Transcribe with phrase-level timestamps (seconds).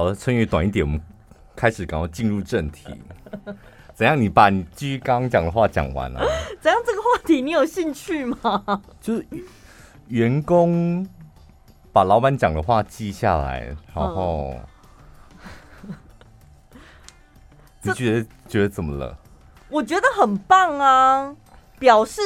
[0.00, 0.98] 好了，春雨短一点，我们
[1.54, 2.86] 开始赶快进入正题。
[3.92, 4.18] 怎样？
[4.18, 6.20] 你把你继续刚刚讲的话讲完了？
[6.58, 6.80] 怎样？
[6.86, 8.82] 这个话题你有兴趣吗？
[8.98, 9.26] 就是
[10.08, 11.06] 员工
[11.92, 14.54] 把老板讲的话记下来，然后、
[15.82, 15.94] 嗯、
[17.82, 19.18] 你觉得觉得怎么了？
[19.68, 21.36] 我觉得很棒啊，
[21.78, 22.22] 表示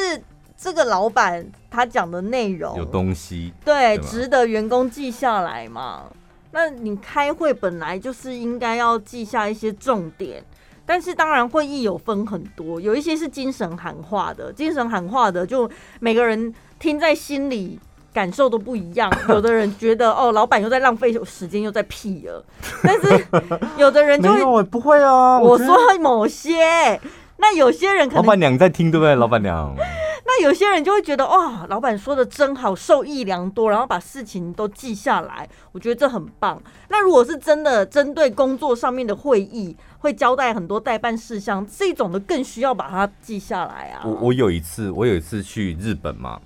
[0.57, 6.05] 这个老板他讲的内容有东西，对，值得员工记下来嘛。
[6.55, 10.43] 那你开会本来就是应该要记下一些重点。
[10.87, 15.69] 但是当然，会议有分很多，有一些是精神喊话的，精神喊话的就
[15.99, 17.81] 每个人听在心里
[18.13, 19.11] 感受都不一样。
[19.31, 22.45] 有的人觉得哦，老板又在浪费时间，又在屁了。
[22.83, 23.27] 但是
[23.79, 25.41] 有的人就会不会啊。
[25.41, 27.01] 我说某些，
[27.37, 29.15] 那有些人可能老板娘在听，对不对？
[29.15, 29.75] 老板娘。
[30.27, 36.61] 那有些人就会觉得哇，老板说的真好，受益良多，然后把事情都记下来，我觉得这很棒。
[36.89, 44.03] 那如果是真的针对工作上面的会议，会交代很多代办事项，这种的更需要把它记下来啊。
[44.05, 46.41] 我我有一次，我有一次去日本嘛，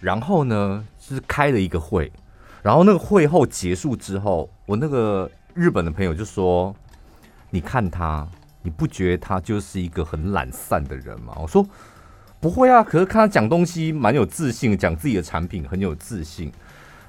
[0.00, 2.10] 然后呢，就是开了一个会，
[2.60, 6.74] 然后那个会后结束之后，我那个日本的朋友就说
[7.50, 8.26] ：“你看他，
[8.62, 11.66] 你不觉得他就是一个很懒散的人吗？”我说。
[12.40, 16.50] 不会啊，可是看他讲东西蛮有自信，讲自己的产品很有自信。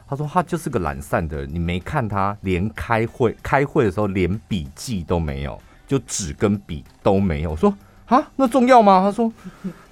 [0.08, 7.50] 他说他就是个懒散的人，你没看他连开会开会的时候连笔记都没有，就纸跟笔都没有。
[7.50, 9.02] 我说啊，那重要吗？
[9.02, 9.34] 他说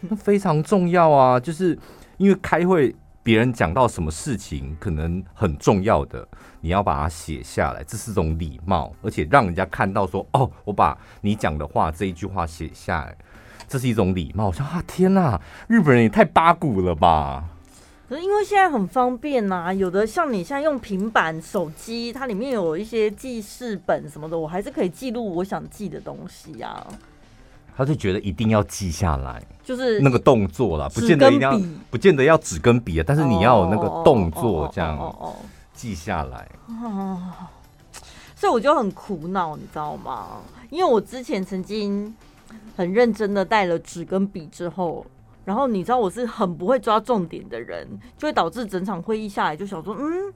[0.02, 1.76] 那非常重要啊，就是
[2.18, 6.28] 因为开会别人讲到什么事情可能很重要的，
[6.62, 13.16] 你要把它写下来，这是种礼貌，而且让人家看到说哦，我把你讲的话这一句话写下来。
[13.68, 14.48] 这是一种礼貌。
[14.48, 17.46] 我说啊，天哪，日本人也太八股了吧！
[18.10, 26.88] 可是因为现在很方便呐、啊，有的像你现在用平板、手机，它里面有一些记事本什么的，我还是可以记录我想记的东西呀、啊。
[27.76, 31.60] 他就觉得一定要记下来，就是那个动作啦，不见得一定要，
[31.90, 35.14] 不见得要纸跟笔啊，但是你要有那个动作，这样
[35.74, 36.48] 记下来。
[38.36, 40.42] 所以我就很苦恼，你知道吗？
[40.70, 42.14] 因为我之前曾经。
[42.76, 45.06] 很认真的带了纸跟笔之后，
[45.46, 50.34] 然后你知道我是很不会抓重点的人，就会导致整场会议下来就想说，嗯，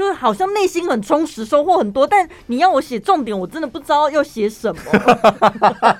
[0.00, 4.80] 就是好像内心很充实，收获很多，但你要我写重点，我真的不知道要写什么。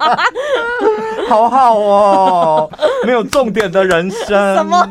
[1.29, 2.71] 好好哦，
[3.05, 4.57] 没有重点的人生。
[4.57, 4.89] 什么？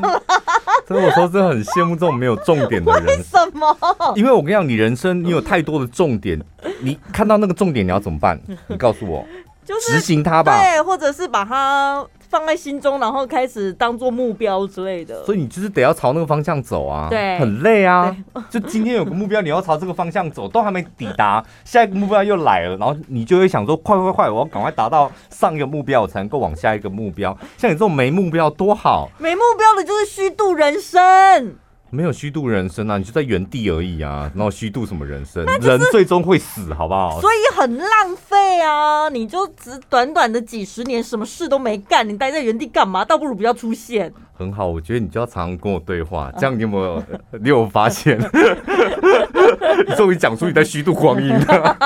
[0.87, 3.05] 所以我说真的很羡慕这种没有重点的人。
[3.07, 3.75] 为什么？
[4.15, 6.39] 因为我跟你讲，你人生你有太多的重点，
[6.81, 8.39] 你看到那个重点你要怎么办？
[8.67, 9.25] 你告诉我。
[9.65, 15.23] 就是执行它吧，对，或者是把它放在心中，然后开始当做目标之类的。
[15.25, 18.15] 所以你就是得要朝那个方向走啊，对，很累啊。
[18.49, 27.35] 就今天有个目标，你要朝这个方向走，都还没抵达，下一个目标又来了，然后你就会想说，快快快，我要赶快达到上一个目标，我才能够往下一个目标。
[27.57, 31.55] 像你这种没目标多好，没目标的就是虚度人生。
[31.91, 35.43] 没有虚度人生啊，你就在原地而已啊，然后虚度什么人生？
[35.59, 37.19] 人最终会死，好不好？
[37.19, 39.09] 所以很浪费啊！
[39.09, 43.03] 你就只短短的几十年，什么事都没干，你待在原地干嘛？
[43.03, 44.13] 倒不如不要出现。
[44.35, 47.03] 很好，我觉得你就要常常跟我对话， 这样你有没有？
[47.41, 48.17] 你有发现？
[49.87, 51.77] 你终于讲出你在虚度光阴了。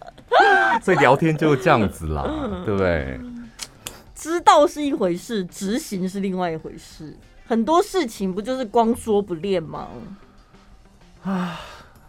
[0.84, 2.24] 所以聊天就是这样子啦，
[2.64, 3.18] 对不对？
[4.14, 7.16] 知道是一回事，执行是另外一回事。
[7.48, 9.88] 很多事情不就是光说不练吗？
[11.24, 11.58] 啊，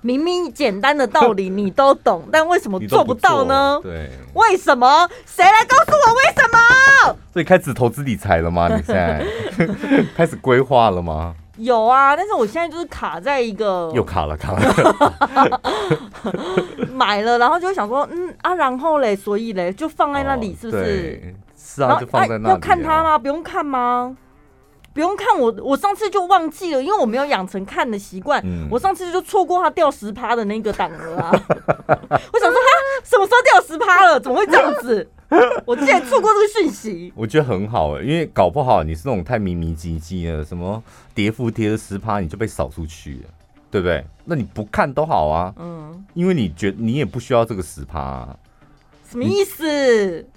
[0.01, 3.79] 明明简单的道理你都懂， 但为什么做不到呢？
[3.81, 5.09] 对，为什么？
[5.25, 7.16] 谁来告诉我为什么？
[7.31, 8.67] 所以开始投资理财了吗？
[8.67, 9.25] 你现在
[10.13, 11.33] 开始规划了吗？
[11.56, 15.61] 有啊，但是我现在就是卡在一个又卡了，卡了。
[16.94, 21.33] 买了，然后就想说，嗯啊，然后嘞，所以嘞，就放在那里，是不是？
[21.57, 22.50] 是啊，就放在那里。
[22.50, 23.17] 要看它吗？
[23.17, 24.16] 不用看吗？
[24.94, 28.41] 不用看我，我上次就忘记了，因为我没有养成看的习惯。
[28.44, 31.31] 嗯、我上次就错过他掉十趴的那个档了啊！
[32.33, 34.19] 我想说他什么时候掉十趴了？
[34.19, 35.07] 怎么会这样子？
[35.65, 37.13] 我竟然错过这个讯息。
[37.15, 40.81] 我觉得很好哎，因为搞不好你是那种太迷迷唧唧的，什么
[41.13, 43.30] 跌幅跌了十趴你就被扫出去了，
[43.69, 44.03] 对不对？
[44.25, 45.53] 那你不看都好啊。
[45.57, 48.35] 嗯，因为你觉得你也不需要这个十趴啊。
[49.07, 50.27] 什么意思？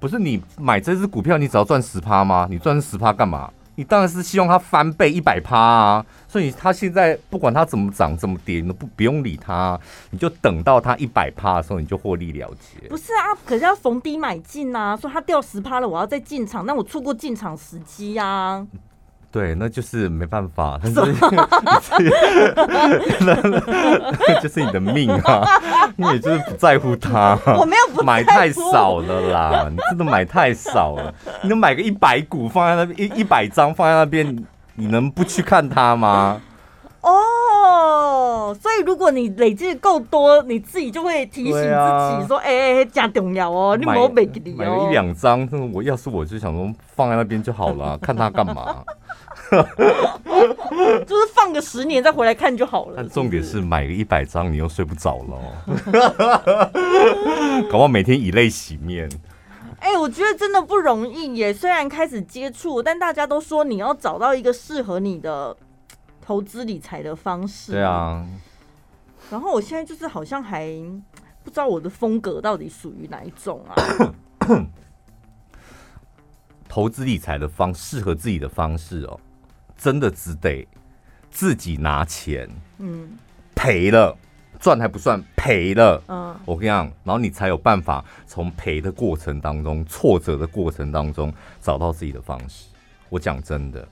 [0.00, 2.48] 不是你买这只股票，你只要赚十趴吗？
[2.50, 3.50] 你赚十趴干嘛？
[3.78, 9.78] 你当然是希望它翻倍一百趴啊，所以它现在不管它怎么涨怎么跌，你都不不用理它，
[10.10, 12.88] 你就等到它一百趴的时候，你就获利了结。
[12.88, 18.66] 不是啊，可是要逢低买进啊，说它掉十趴了，我要再进场，那我错过进场时机啊。
[19.30, 21.00] 对，那就是没办法，但是
[24.42, 25.46] 就是你的命啊，
[25.96, 34.34] 你也就是不在乎他，我没有不买太少了啦，你真的买太少了，你能买个一百股放在那边，一一百张放在那边，
[34.76, 36.40] 你能不去看它吗？
[38.48, 41.60] 哦，所以如果你累积够多，你自己就会提醒自
[42.20, 48.82] 己说：“哎哎、啊，加、欸、重要哦，你没有买给你哦。”买了一两张，我要是我就想说放在那边就好了， 看它干嘛？
[49.50, 52.94] 就是放个十年再回来看就好了。
[52.96, 56.72] 但重点是买个一百张，你又睡不着了，
[57.70, 59.08] 搞不好每天以泪洗面。
[59.80, 61.52] 哎、欸，我觉得真的不容易耶。
[61.52, 65.56] 虽然开始接触，但大家都说你要找到一个适合你的。
[66.28, 68.28] 投资理财的方式，对啊。
[69.30, 70.66] 然后我现在就是好像还
[71.42, 73.74] 不知道我的风格到底属于哪一种啊。
[76.68, 79.18] 投资理财的方适合自己的方式哦，
[79.74, 80.68] 真的只得
[81.30, 82.46] 自己拿钱，
[82.76, 83.08] 嗯，
[83.54, 84.14] 赔了
[84.60, 91.32] 赚还不算赔了，嗯，我跟你讲，然后你才有办法从赔的过程当中、挫折的过程当中
[91.62, 92.66] 找到自己的方式。
[93.08, 93.88] 我讲真的，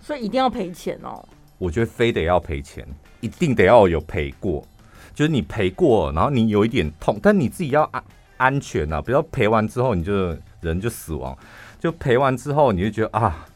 [0.00, 1.24] 所以一定要赔钱哦。
[1.58, 2.86] 我觉得非得要赔钱，
[3.20, 4.66] 一定得要有赔过，
[5.14, 8.04] 就是你赔过，然后你有一点痛，但你自己要安
[8.36, 11.36] 安全啊，不要赔完之后你就人就死亡，
[11.78, 13.46] 就赔完之后你就觉得啊，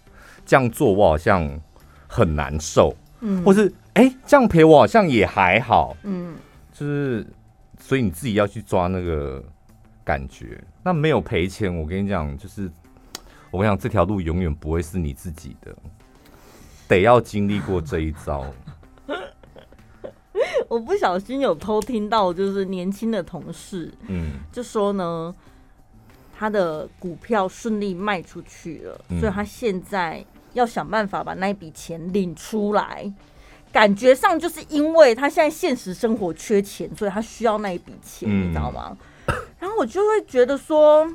[0.47, 1.61] 这样做我好像
[2.07, 6.37] 很难受，嗯，或是哎、欸、这样赔我好像也还好，嗯，
[6.73, 7.27] 就是
[7.81, 9.43] 所以你自己要去抓那个
[10.05, 12.71] 感觉，那没有赔钱，我跟你讲，就是
[13.51, 15.75] 我跟你讲这条路永远不会是你自己的。
[16.89, 18.45] 得要经历过这一招。
[20.69, 25.35] 我不小心有偷听到，就是年轻的同事，嗯，就说呢，
[26.37, 30.25] 他的股票顺利卖出去了，嗯，所以他现在
[30.55, 33.13] 要想办法把那一笔钱领出来。
[33.71, 38.97] 感觉上就是因为他现在现实生活缺钱，所以他需要那一笔钱，嗯，你知道吗？
[39.59, 41.07] 然后我就会觉得说，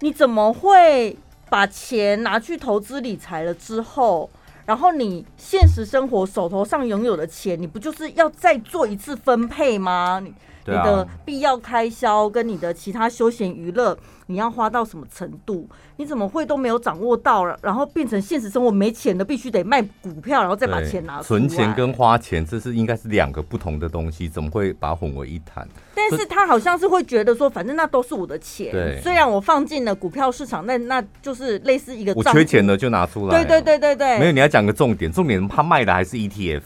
[0.00, 1.16] 你怎么会？
[1.52, 4.30] 把钱拿去投资理财了之后，
[4.64, 10.18] 然后你现实生活手头上拥有的钱，你不就是要再做一次分配吗？
[10.24, 13.98] 你的必要开销跟你的其他休闲娱乐，
[14.32, 15.68] 你要花到什么程度？
[15.96, 21.40] 你怎么会都没有掌握到了，然后变成现实生活没钱的，必须得卖股票，然后再把钱拿出来。
[21.40, 25.68] 存钱跟花钱，这是应该是两个不同的东西，怎么会把它混为一谈？
[25.94, 33.44] 但是他好像是会觉得说，反正那都是我的钱，对，虽然我放进了股票市场，那那就是类似一个我缺钱了就拿出来。
[33.44, 36.62] 对对对对对，没有，你要讲个重点，重点他卖的还是 ETF。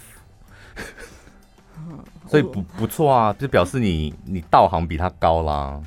[2.29, 5.81] 所以不不错啊，就表示你你道行比他高啦。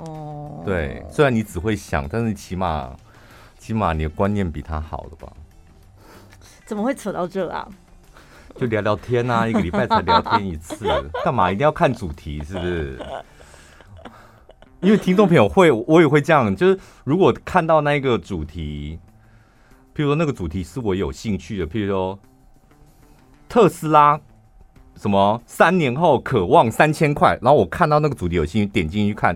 [0.00, 2.96] 哦，对，虽然你只会想，但是起码
[3.58, 5.30] 起码你的观念比他好了吧？
[6.64, 7.68] 怎么会扯到这啊？
[8.56, 10.86] 就聊聊天啊， 一个礼拜才聊天一次，
[11.24, 12.42] 干嘛一定要看主题？
[12.42, 12.98] 是不是？
[14.80, 18.98] 因为听众朋友会，我也会这样，就是如果看到那个主题，
[19.94, 22.18] 譬如说那个主题是我有兴趣的，譬如说
[23.48, 24.18] 特斯拉。
[25.00, 25.40] 什么？
[25.46, 29.34] 三年后渴望三千块，然后我看到那个主题有兴趣，点进去看，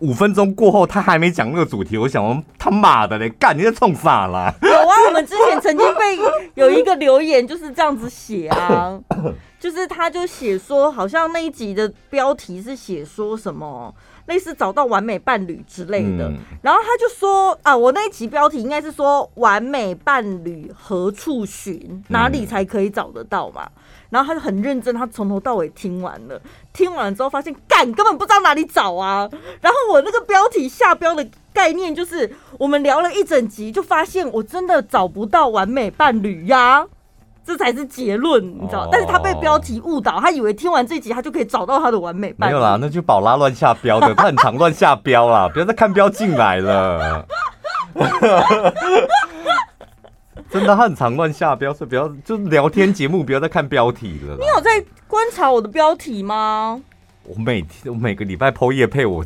[0.00, 4.54] 五分钟过后他还没讲那个主题，我想他妈的嘞，干你在冲啥啦？
[4.60, 6.18] 有啊，我们之前曾经被
[6.54, 9.00] 有一个留言就是这样子写啊，
[9.58, 13.94] 就是他就写说，好像那一集的标题是写说什么。
[14.26, 23.62] 类似找到完美伴侣之类的，嗯、然后他就说啊，我那一集标题应该是说完美伴侣何处寻，哪里才可以找得到嘛？
[23.76, 23.82] 嗯、
[24.16, 26.40] 然后他就很认真，他从头到尾听完了，
[26.72, 29.28] 听完之后发现干根本不知道哪里找啊。
[29.60, 36.86] 然后我那个标题下标的概念就是，我们聊了一整集，就发现我真的找不到完美伴侣呀。
[37.44, 38.88] 这才是结论，你知道？
[38.90, 42.54] 但是他被标题误导，他以为听完这集他就可以找到他的完美伴侣。
[42.54, 47.24] 没有啦，那就宝拉乱下标的，他很常乱下标啦， 不要再看标进来了。
[50.56, 54.34] 真的，他很常乱下标，所以不要就聊天节目不要再看标题了。
[54.38, 56.80] 你有在观察我的标题吗？
[57.24, 59.22] 我每天我每个礼拜剖夜配我，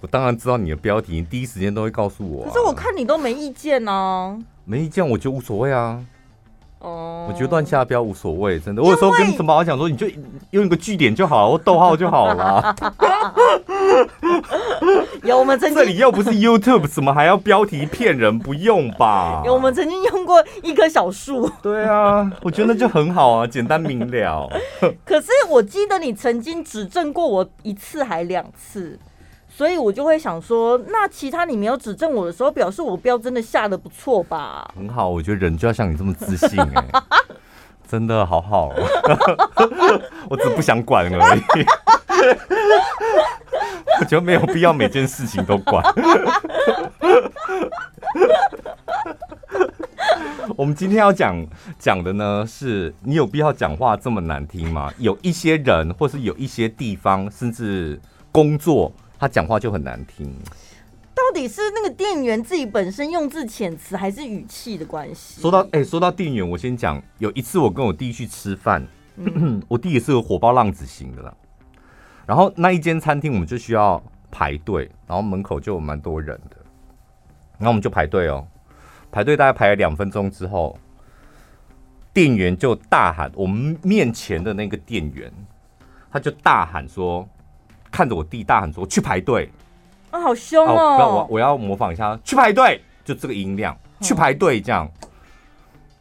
[0.00, 2.48] 我当然知道你的标题，你第一时间都会告诉我啊。
[2.48, 4.38] 可是我看你都没意见呢。
[4.64, 6.02] 没意见我就无所谓啊。
[6.78, 8.82] 哦，我觉得乱下标无所谓，真的。
[8.82, 10.08] 我有时候跟什么好讲说，你就
[10.50, 12.74] 用一个句点就好了，或逗号就好了。
[15.24, 18.36] 有我们曾经这里又不是 YouTube，怎么还要标题骗人？
[18.38, 19.42] 不用吧？
[19.46, 21.48] 有我们曾经用过一棵小树。
[21.62, 24.48] 对啊，我觉得那就很好啊，简单明了。
[25.06, 28.98] 可是我记得你曾经指正过我一次还两次。
[29.54, 34.66] 所以我就会想说，那其他你没有指正我的时候，表示我标真的下的不错吧？
[34.74, 37.02] 很好，我觉得人就要像你这么自信哎、欸，
[37.92, 38.72] 真的好好，
[40.30, 41.42] 我只不想管而已。
[44.00, 45.84] 我觉得没有必要每件事情都管。
[50.56, 51.36] 我们今天要讲
[51.78, 54.90] 讲的呢，是你有必要讲话这么难听吗？
[54.96, 60.34] 有一些人，或是有一些地方，甚至工作，他讲话就很难听。
[61.22, 65.40] 到底是那个店员自己本身用字遣词，还是语气的关系？
[65.40, 68.84] 说到哎、欸，说到店员，我先讲，有一次我跟我弟去吃饭，
[69.16, 71.32] 嗯、 我弟也是个火爆浪子型的啦。
[72.26, 74.02] 然后那一间餐厅，我们就需要
[74.32, 76.56] 排队，然后门口就有蛮多人的，
[77.56, 78.44] 然后我们就排队哦。
[79.12, 80.76] 排队大概排了两分钟之后，
[82.12, 85.32] 店员就大喊：“我们面前的那个店员，
[86.10, 87.28] 他就大喊说，
[87.92, 89.50] 看着我弟大喊说，去排队
[90.12, 90.96] 啊，好凶哦！
[90.98, 94.88] 我我我要模仿一下，去排队，就这个音量，去排队这样。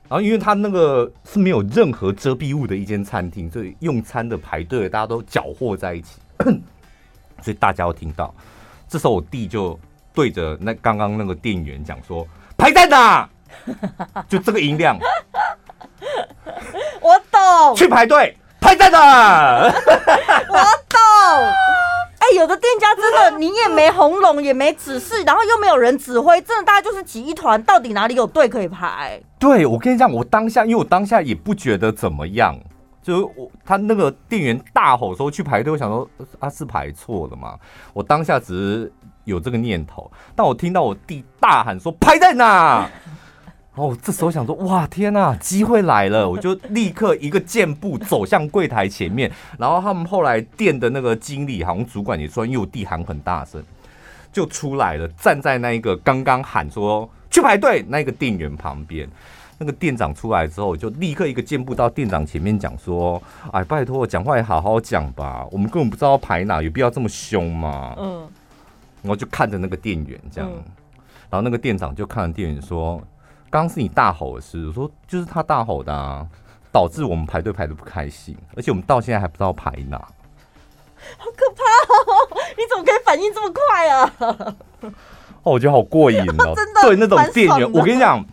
[0.08, 6.20] 然后因为他那个是没有任何遮蔽物的一间餐厅，所以用餐的排队大家都搅和在一起，
[7.42, 8.32] 所以大家都听到。
[8.88, 9.80] 这时候我弟就
[10.14, 12.28] 对着那刚刚那个店员讲说。”
[12.58, 13.28] 排在哪？
[14.30, 14.96] 就这个音量，
[17.02, 17.76] 我懂。
[17.76, 19.74] 去排队，排在哪？
[22.36, 27.62] 有的店家真的，你也没红龙，也没指示，然后又没有人指挥，真的大家就是挤一团。
[27.64, 29.22] 到底哪里有队可以排？
[29.40, 32.58] 对，我跟你讲，我当下，因为我当下也不觉得怎么样，
[33.02, 36.10] 就是我他那个店员大吼说去排队，我想说
[36.40, 37.58] 他、啊、是排错了嘛？
[37.94, 38.94] 我当下只是。
[39.24, 42.90] 有这个念头，但我听到我弟大喊说排在哪，
[43.76, 53.64] 哦，这时候想说哇天哪，机会来了， 我就立刻一个箭步走向柜台前面，然后他们后来店的那个经理好像主管也说，因为我弟喊很大声，
[54.32, 59.08] 就出来了，站在那一个刚刚喊说去排队那个店员旁边，
[59.58, 67.96] 那个店长出来之后，我就立刻一个箭步到店长前面讲说，哎，拜托我讲话也好好讲吧，我们根本不知道排哪，有必要这么凶吗？
[67.98, 68.28] 嗯。
[69.04, 70.62] 然后就看着那个店员这样，嗯、
[71.28, 73.02] 然后那个店长就看着店员说
[73.52, 76.26] ：“刚刚是你大吼的事。”我说：“就是他大吼的啊，
[76.72, 79.98] 导致我们排队排的不开心，而且我们到现在还不知道排哪。”
[81.18, 82.42] 好可怕哦！
[82.58, 84.14] 你怎么可以反应这么快啊？
[85.44, 86.54] 哦，我觉得好过瘾哦！
[86.56, 88.26] 真的，对那种店员，我跟你讲。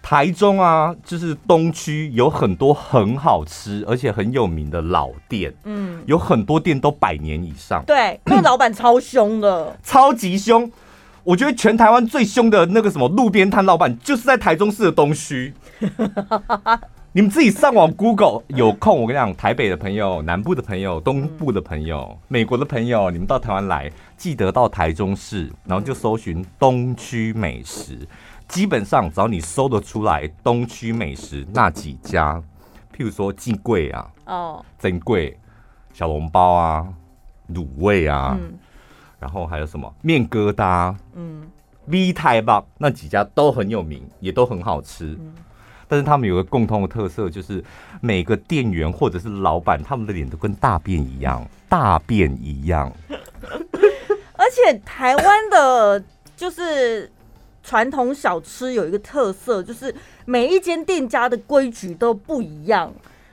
[0.00, 7.84] 台中啊，就是东区有很多很好吃而且很有名的老店，嗯，有很多店都百年以上。
[7.86, 10.72] 对，那个老板超凶的，超级凶。
[11.28, 15.52] 我觉得全台湾最凶的那个什么路边摊老板，就是在台中市的东区。
[17.12, 27.98] 你们自己上网 Google，有空我跟你讲，台北的朋友、南部的朋友、东部的朋友、美国的朋友，你们到台湾来，记得到台中市，然后就搜寻东区美食。
[28.48, 32.42] 基本上只要你搜得出来东区美食那几家，
[32.96, 35.38] 譬如说金贵啊，哦，珍贵
[35.92, 36.86] 小笼包啊，
[37.52, 38.54] 卤味啊，嗯、
[39.18, 41.50] 然后还有什么面疙瘩，嗯
[41.86, 45.16] ，V 太棒那几家都很有名，也都很好吃。
[45.18, 45.34] 嗯、
[45.86, 47.64] 但是他们有个共通的特色，就是
[48.00, 52.92] 每个店员或者是老板，他们的脸都跟大便一样，大便一样。
[54.34, 56.04] 而且台湾的，
[56.36, 57.10] 就是。
[57.60, 59.94] 传统小吃有一个特色，就是
[60.24, 62.90] 每一间店家的规矩都不一样。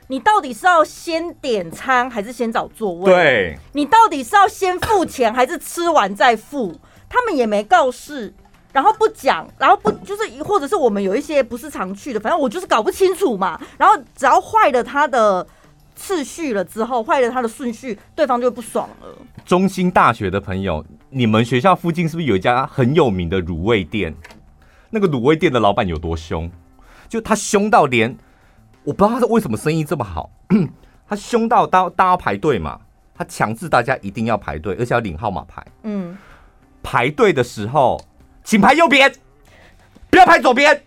[0.07, 3.11] 你到底是要先点餐还是先找座位？
[3.11, 6.79] 对，你到底是要先付钱还是吃完再付？
[7.09, 8.33] 他们也没告示，
[8.71, 13.59] 然后不讲，然后不就是，或者是我们有一些不是常去的，反正我就是搞不清楚嘛。
[13.77, 15.45] 然后只要坏了他的
[15.95, 19.07] 次序了之后，坏了他的顺序，对方就不爽了。
[19.45, 20.85] 中兴大学的朋友。
[21.11, 24.13] 你们学校附近是不是有一家很有名的卤味店？
[24.89, 26.51] 那个卤味店的老板有多凶？
[27.07, 28.17] 就他凶到连
[28.85, 30.29] 我不知道他是为什么生意这么好。
[31.09, 32.79] 他凶到大大家排队嘛，
[33.13, 35.65] 他强制大家一定要排队，而且要领号码牌。
[35.83, 36.17] 嗯，
[36.81, 37.99] 排队的时候
[38.43, 39.13] 请排右边，
[40.09, 40.83] 不要排左边，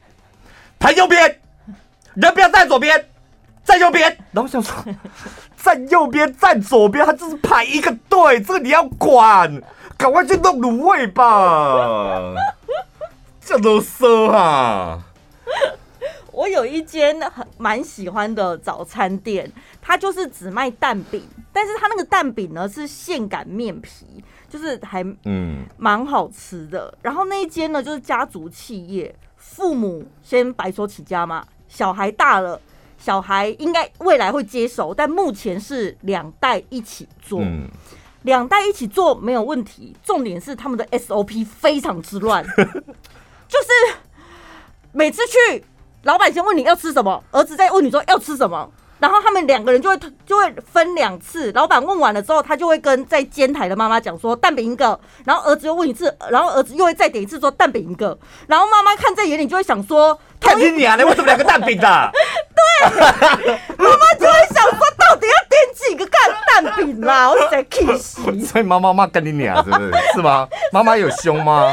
[0.78, 1.40] 排右边，
[2.14, 3.06] 人不要站左边，
[3.64, 4.16] 站右边。
[4.32, 4.74] 然后想说，
[5.56, 9.62] 站右边站左边，他就是排一个队，这个你要管。
[9.96, 12.32] 赶快去弄卤味吧，
[13.44, 15.02] 这都奢啊！
[16.38, 19.50] 我有一间很蛮喜欢的早餐店，
[19.82, 21.20] 它就是只卖蛋饼，
[21.52, 26.96] 但是它那个蛋饼呢是现擀面皮，就是还嗯蛮好吃的。
[27.02, 32.60] 然后那一间呢就是家族企业，父母先白手起家嘛，小孩大了，
[32.96, 37.40] 小孩应该未来会接手，但目前是两代一起做。
[37.42, 37.68] 嗯
[38.22, 42.44] 两代一起做没有问题，重点是他们的 SOP 非常之乱，
[43.48, 43.96] 就是
[44.92, 45.64] 每次去，
[46.04, 48.68] 老板先问你要吃什么，儿子再问你说要吃什么。
[49.00, 62.10] 然后他们两个人就会就会分两次，老板问完了之后，他就会跟在煎台的妈妈讲说蛋饼一个，然后儿子又问一次，然后儿子又会再点一次说蛋饼一个，然后妈妈看在眼里就会想说，看你啊，你为什么两个蛋饼的？
[62.56, 67.30] 对，妈妈就会想说，到底要点几个蛋蛋饼啦？
[67.30, 68.20] 我在气死。
[68.44, 69.92] 所以妈妈骂跟你俩是不是？
[70.14, 70.48] 是吗？
[70.72, 71.72] 妈妈有凶吗？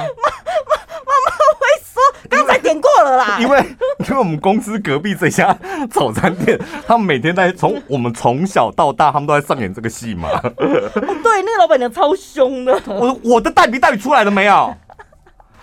[2.66, 3.60] 点过了啦， 因为
[4.00, 5.56] 因为我们公司隔壁这家
[5.90, 10.30] 早餐店， 他们每天在从我们从小到大，他们都在上演这个戏嘛。
[10.30, 12.82] 哦，对，那个老板娘超凶的。
[12.88, 14.76] 我我的蛋饼到底出来了没有？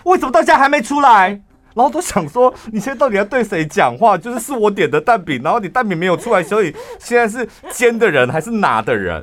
[0.05, 1.39] 为什么到现在还没出来？
[1.75, 4.17] 然后都想说，你现在到底要对谁讲话？
[4.17, 9.21] 就是是我点的蛋饼，然后你蛋饼没有出来，所以现在是煎的人还是拿的人？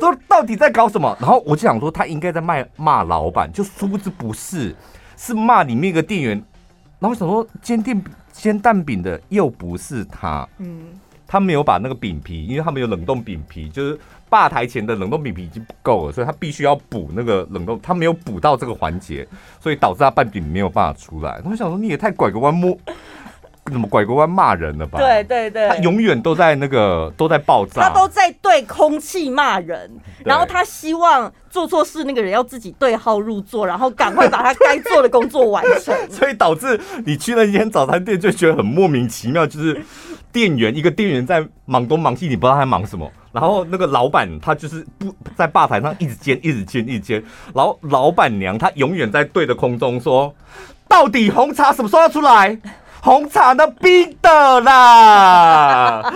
[0.00, 1.16] 都到底在搞什么？
[1.20, 4.74] 然后我就想说，他应该在骂骂老板，就殊不知不是，
[5.16, 6.42] 是骂里面一个店员。
[7.04, 10.86] 然后想说煎蛋煎蛋饼的又不是他，嗯，
[11.26, 13.98] 他没有把那个饼皮，因为他没有冷冻饼皮，就是
[14.30, 19.28] 吧台前的冷冻饼皮已经不够了，所以他必须要补那个冷冻，他没有补到这个环节，
[19.60, 21.42] 所以导致他半饼没有办法出来。
[21.44, 22.74] 我想说你也太拐个弯摸。
[23.66, 24.98] 怎么拐个弯骂人了吧？
[24.98, 29.90] 对对对，他永远都在那个都在爆炸，他都在对空气骂人，
[30.24, 35.94] 然后他希望做错事那个人要自己对号入座，然后赶快把他该做的工作完成。
[36.10, 39.80] 所以导致你去那间早餐店就觉得很莫名其妙，就是
[40.30, 50.34] 店员一个店员在忙东忙西，你不知道他忙什么，然后那个老板他就是不在吧台上一直煎一直煎一直煎，然后老板娘她永远在对着空中说，
[50.86, 52.58] 到底红茶什么时候要出来？
[53.04, 56.02] 红茶的冰的啦！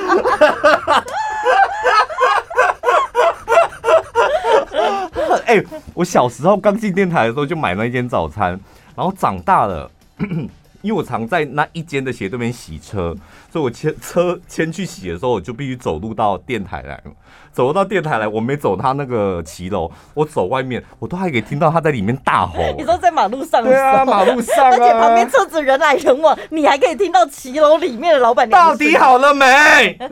[5.45, 8.59] 哎、欸，我小时候刚进电台的时候就买那一间早餐，
[8.97, 9.91] 然后长大了，
[10.81, 13.15] 因为我常在那一间的斜对面洗车，
[13.51, 17.03] 所以我牵车牵去洗的时候，我就必须走路到电台来。
[17.51, 22.59] 走到电台来，我没走他那个骑楼，我走外面，我都还可以听到他在里面大吼。
[22.77, 23.65] 你说在马路上？
[23.65, 28.69] 对啊，马路上、啊，而且旁边车子人来人往，你还可以听到骑楼里面的老板娘。
[28.69, 29.99] 到底好了没？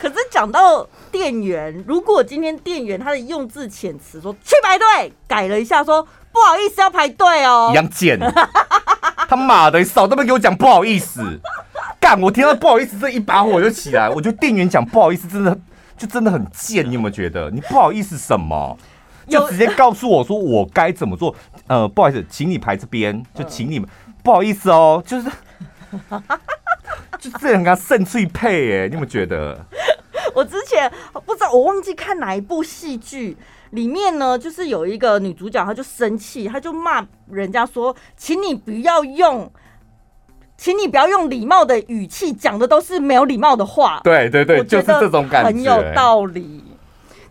[0.00, 8.18] 可是讲到店员，如果今天店员他的用字遣词说去排队，改了一下说不好意思要排队哦，一样贱。
[9.28, 11.40] 他妈的，你少这么给我讲不好意思。
[12.00, 12.20] 干！
[12.20, 14.08] 我听到不好意思，这一把火就起来。
[14.08, 15.58] 我觉得店员讲不好意思，真的
[15.96, 16.88] 就真的很贱。
[16.88, 17.50] 你有没有觉得？
[17.50, 18.76] 你不好意思什么？
[19.26, 21.34] 就直接告诉我说我该怎么做。
[21.66, 23.88] 呃，不好意思，请你排这边，就请你们。
[24.22, 25.28] 不好意思哦，就是，
[27.18, 29.58] 就这样跟他胜脆配哎，你有没有觉得？
[30.34, 30.90] 我之前
[31.24, 33.36] 不知道，我忘记看哪一部戏剧
[33.74, 39.50] 里面呢，就是有一个女主角，她就生气，她就骂人家说，请你不要用。
[40.56, 44.00] 请你不要用礼貌的语气讲的都是没有礼貌的话。
[44.04, 46.62] 对对对，就是这种感觉，很有道理。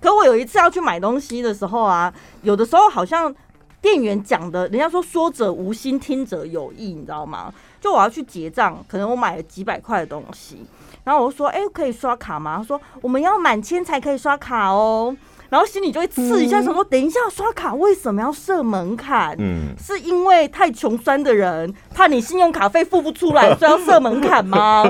[0.01, 3.33] 可我有一次要去买东西的时候啊，有的时候好像
[3.81, 7.51] 店员讲的，人家说说者无心，听者有意，你知道吗？
[7.79, 10.65] 就我要去结账，可能我买了几百块的东西，
[11.05, 15.15] 然后我就说：“哎，可以刷卡吗？”他说：“我们要满千才可以刷卡哦。”
[15.53, 19.35] 然后心里就会刺一下，想说：等一下刷卡为什么要设门槛？
[19.37, 24.83] 嗯，是因为太穷酸的人怕你信用卡费付不出来， 所以要设门槛吗？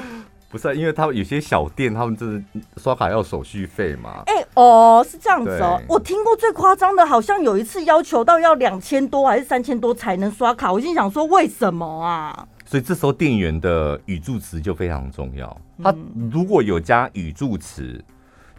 [0.48, 2.42] 不是，因为他们有些小店，他们就是
[2.78, 4.22] 刷卡要手续费嘛。
[4.24, 5.78] 哎哦，是这样子哦。
[5.86, 10.72] 我听过最夸张的，好像有一次要求到要两千多还是三千多才能刷卡。
[10.72, 12.48] 我心想说，为什么啊？
[12.64, 15.54] 所以这时候店员的语助词就非常重要。
[15.84, 15.94] 他
[16.32, 18.02] 如果有加语助词。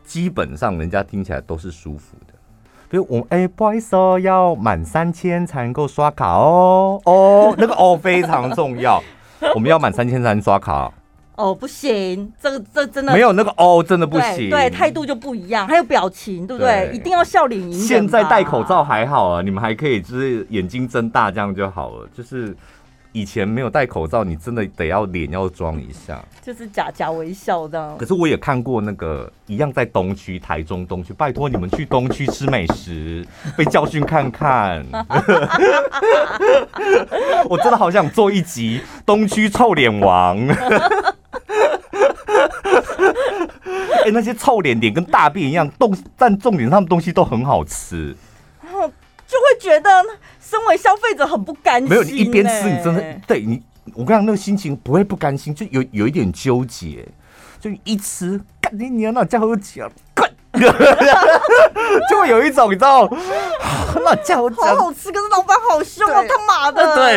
[0.08, 2.34] 基本上人家听起来都是舒服的，
[2.89, 9.04] 比如我哎、欸，不好意思哦，要满三千才能够刷卡哦哦，那个哦非常重要，
[9.54, 10.89] 我们要满三千才能刷卡
[11.36, 16.88] 哦，不行，这个这真的没有那个哦，真的不行，对，态度就不一样，还有表情，对不对？
[16.88, 17.80] 对一定要笑脸迎人。
[17.80, 22.56] 现在戴口罩还好啊，你们还可以就是眼睛睁大这样就好了，就是。
[23.18, 27.98] 以前没有戴口罩，你真的得要脸要装一下，就是假假微笑这样。
[27.98, 33.26] 可是我也看过那个一样在东区，台中东区，拜托你们去东区吃美食，
[33.58, 34.86] 被教训看看。
[37.50, 40.38] 我真的好想做一集东区臭脸王。
[44.04, 48.16] 哎、欸，那些臭脸脸跟大便一样，动但重点他们东西都很好吃，
[49.28, 49.90] 就会觉得。
[50.40, 53.62] 身为消费者很不甘心，欸，没有你一边吃，你真的对你，
[53.96, 57.06] 我跟你讲，那个心情不会不甘心，就有有一点纠结，
[57.60, 60.32] 就一吃，干你娘那家伙讲，干
[62.10, 63.08] 就会有一种你知道，
[64.04, 66.84] 那叫好好吃，可是老板好凶啊，他妈的！
[66.96, 67.16] 对，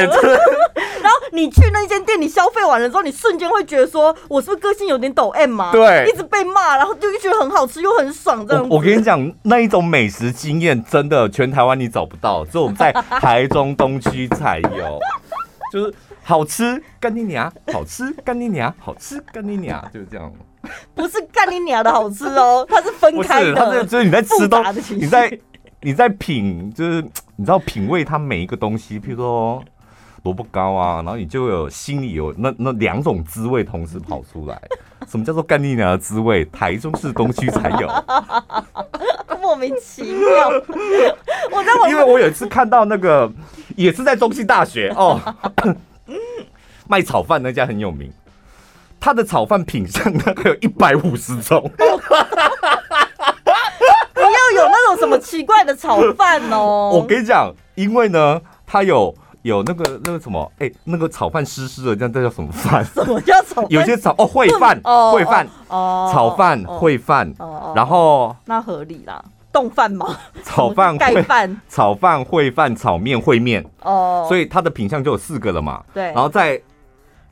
[1.01, 5.71] 然后你去那间店，你消费完了之后，你瞬间会觉得说，我是不是个性有点抖 M 嘛？
[5.73, 8.77] 对，一直被骂，然后就觉得很好吃又很爽这样我。
[8.77, 14.99] 我跟你讲，那一种美食经验真的全台湾你找不到，只有我们在台中东区才有，
[15.73, 15.95] 就是
[16.31, 20.33] 好吃干你娘，好吃干你娘，好吃干你娘， 就是这样。
[20.95, 23.53] 不是干你娘的好吃哦， 它是分开的。
[23.53, 25.41] 它是就是你在吃东西，你在
[25.81, 27.03] 你在品，就是
[27.35, 29.61] 你知道品味它每一个东西，譬如说
[30.23, 34.57] 萝卜糕啊，然后你就有心里有那那两种滋味同时跑出来。
[35.11, 36.45] 什么叫做干你娘的滋味？
[36.45, 37.89] 台中市东区才有，
[39.43, 40.49] 莫名其妙。
[41.51, 43.29] 我在因为我有一次看到那个
[43.75, 45.19] 也是在中兴大学哦，
[46.91, 48.13] 卖炒饭那家很有名。
[48.99, 51.85] 他的炒饭品相大概 有一百五十种， 不
[54.21, 56.91] 要有那种什么奇怪的炒饭哦。
[56.93, 62.85] 我跟你讲，因为呢，他有有那个那个什么，哎、欸，那个炒饭湿湿的，这样这叫什么饭？
[62.85, 63.65] 什么叫炒？
[63.71, 67.35] 有些炒哦烩饭，烩饭哦，炒饭烩饭，
[67.75, 75.83] 然后那合理啦，冻饭嘛，炒饭 烩饭，炒饭烩饭，炒面烩面哦，所以它的品相就有四个了嘛。
[75.95, 76.61] 对，然后再。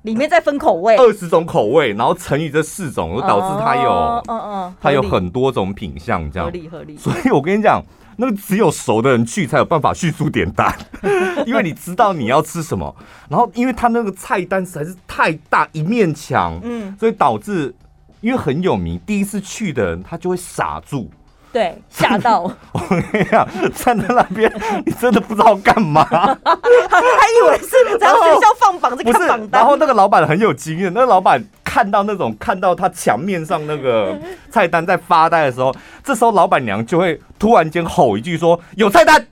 [0.03, 6.97] 里面再分口味，二十种口味，然后乘以这四种，就导致它有，嗯嗯，它有很多种品相，这样合理合理。
[6.97, 7.83] 所以我跟你讲，
[8.17, 10.73] 那个只有熟的人去才有办法迅速点单，
[11.47, 12.95] 因为你知道你要吃什么。
[13.29, 17.75] 然后，因为它那个菜单实在是太大一面墙，嗯，所以导致
[18.21, 21.11] 因为很有名，第一次去的人他就会傻住。
[21.51, 22.41] 对，吓到
[22.73, 24.53] 我跟你讲，站在那边，
[24.85, 29.61] 你真的不知道干嘛，还以为是在学校放榜，在看榜单。
[29.61, 34.15] 然后那个老板很有经验，那个老板看到那种看到他墙面上那个
[34.53, 39.27] 菜单在发呆的时候，这时候老板娘就会突然间吼一句说：“有菜单，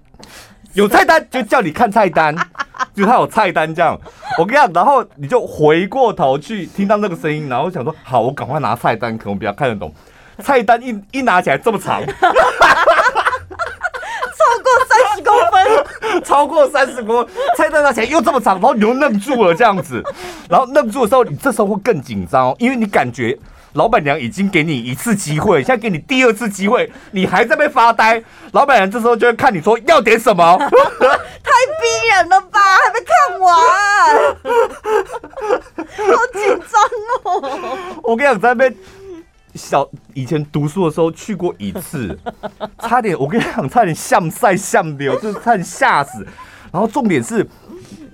[0.73, 2.35] 有菜单，就叫你看菜单，
[2.97, 3.99] 就他有菜单这样。”
[4.39, 9.93] 我跟你讲，然后你就回过头去听到那个声音，然后想说：“好，我赶快拿菜单，可能比较看得懂。”
[10.43, 12.13] 菜单一一拿起来这么长，超
[14.63, 20.03] 过三十公分，超过三十公分，菜单拿起来又这么长，然后你又愣住了这样子，
[20.49, 23.39] 然后愣住的时候，你这时候会更紧张，因为你感觉
[23.73, 28.23] 老板娘已经给你一次机会，现在给你第二次机会，你还在那边发呆，
[28.53, 33.55] 老板娘这时候就会看你说要点什么， 太逼人了吧，还没看完，
[36.15, 36.83] 好紧张
[37.25, 38.75] 哦， 我跟你讲在那边。
[39.57, 42.17] 小以前读书的时候去过一次，
[42.81, 46.27] 差点我跟你讲，差点像赛像流，就是差点吓死。
[46.73, 47.47] 然后重点是，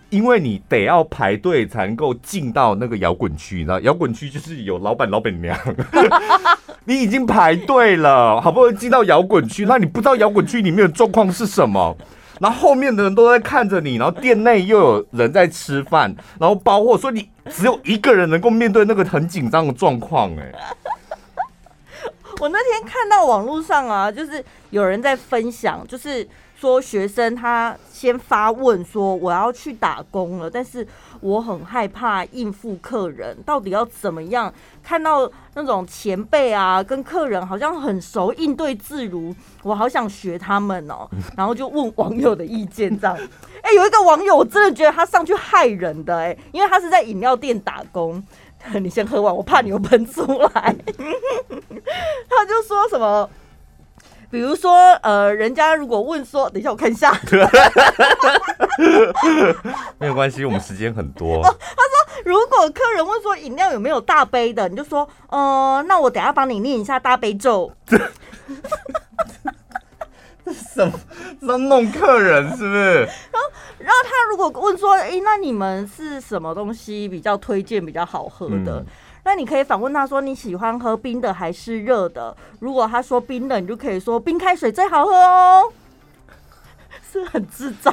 [0.09, 5.59] 因为你得要排队才能够进到那个摇滚区，你知道，摇滚区就是有老板老板娘，
[6.85, 11.97] 你已经排队了，好不容易进到摇滚区，那你不知道摇滚区里面的状况是什么，
[12.39, 20.53] 然后后面的人都在看着你，然后店内又有人在吃饭，然后包括说你只有一个人能够面对那个很紧张的状况，哎。
[22.41, 30.87] 我那天看到网络上啊，就是有人在分享，就是说学生他先发问说我要去打工了，但是
[31.21, 34.53] 我很害怕应付客人，到底要怎么样？
[34.83, 41.09] 看到那种前辈啊，跟客人好像很熟，应对自如，我好想学他们哦。
[41.37, 43.17] 然后就问网友的意见，这样。
[43.63, 48.23] 哎，有一个网友我真的觉得他上去害人的哎，因为他是在饮料店打工。
[48.81, 50.51] 你先喝完，我怕你又喷出来。
[52.29, 53.29] 他就说什么，
[54.31, 54.73] 比如说，
[55.03, 57.13] 呃，人家如果问说，等一下我看一下，
[59.99, 61.39] 没有关系，我们时间很多。
[61.39, 67.73] 哦，他说，如果客人问说饮料有没有大杯的，你就说，呃，那我等下帮你念一下大悲咒。
[70.75, 70.93] 什么？
[71.47, 72.95] 在弄客人是不是？
[73.01, 78.87] 然后，然后他如果问说：“哎，那你们是什么东西比较推荐、比较好喝的？”嗯、
[79.25, 85.73] 那你可以反问他说：“你喜欢喝冰的还是热的？”如果他说冰的，你就可以说：“冰开水最好喝哦。
[87.13, 87.93] ”是很智障，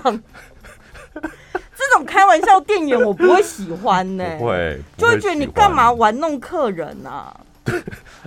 [1.14, 7.36] 这种开玩笑店员我不会喜欢呢、欸， 不会，就会觉得你干嘛玩弄客人啊？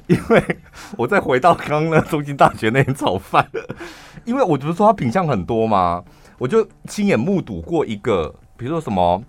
[0.06, 0.58] 因为
[0.96, 3.48] 我再回到刚刚那中心大学那间炒饭，
[4.24, 6.02] 因为我不是说他品相很多吗？
[6.38, 9.22] 我就亲眼目睹过一个，比如说什么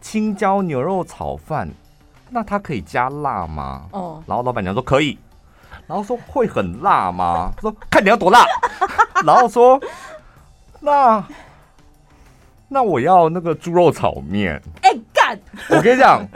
[0.00, 1.68] 青椒牛肉炒饭，
[2.30, 3.82] 那它可以加辣吗？
[3.92, 5.18] 哦，然后老板娘说可以，
[5.86, 7.50] 然后说会很辣吗？
[7.60, 8.44] 说看你要多辣，
[9.24, 9.80] 然后说
[10.80, 11.24] 那
[12.68, 14.60] 那我要那个猪肉炒面。
[14.82, 15.38] 哎干！
[15.70, 16.26] 我跟你讲。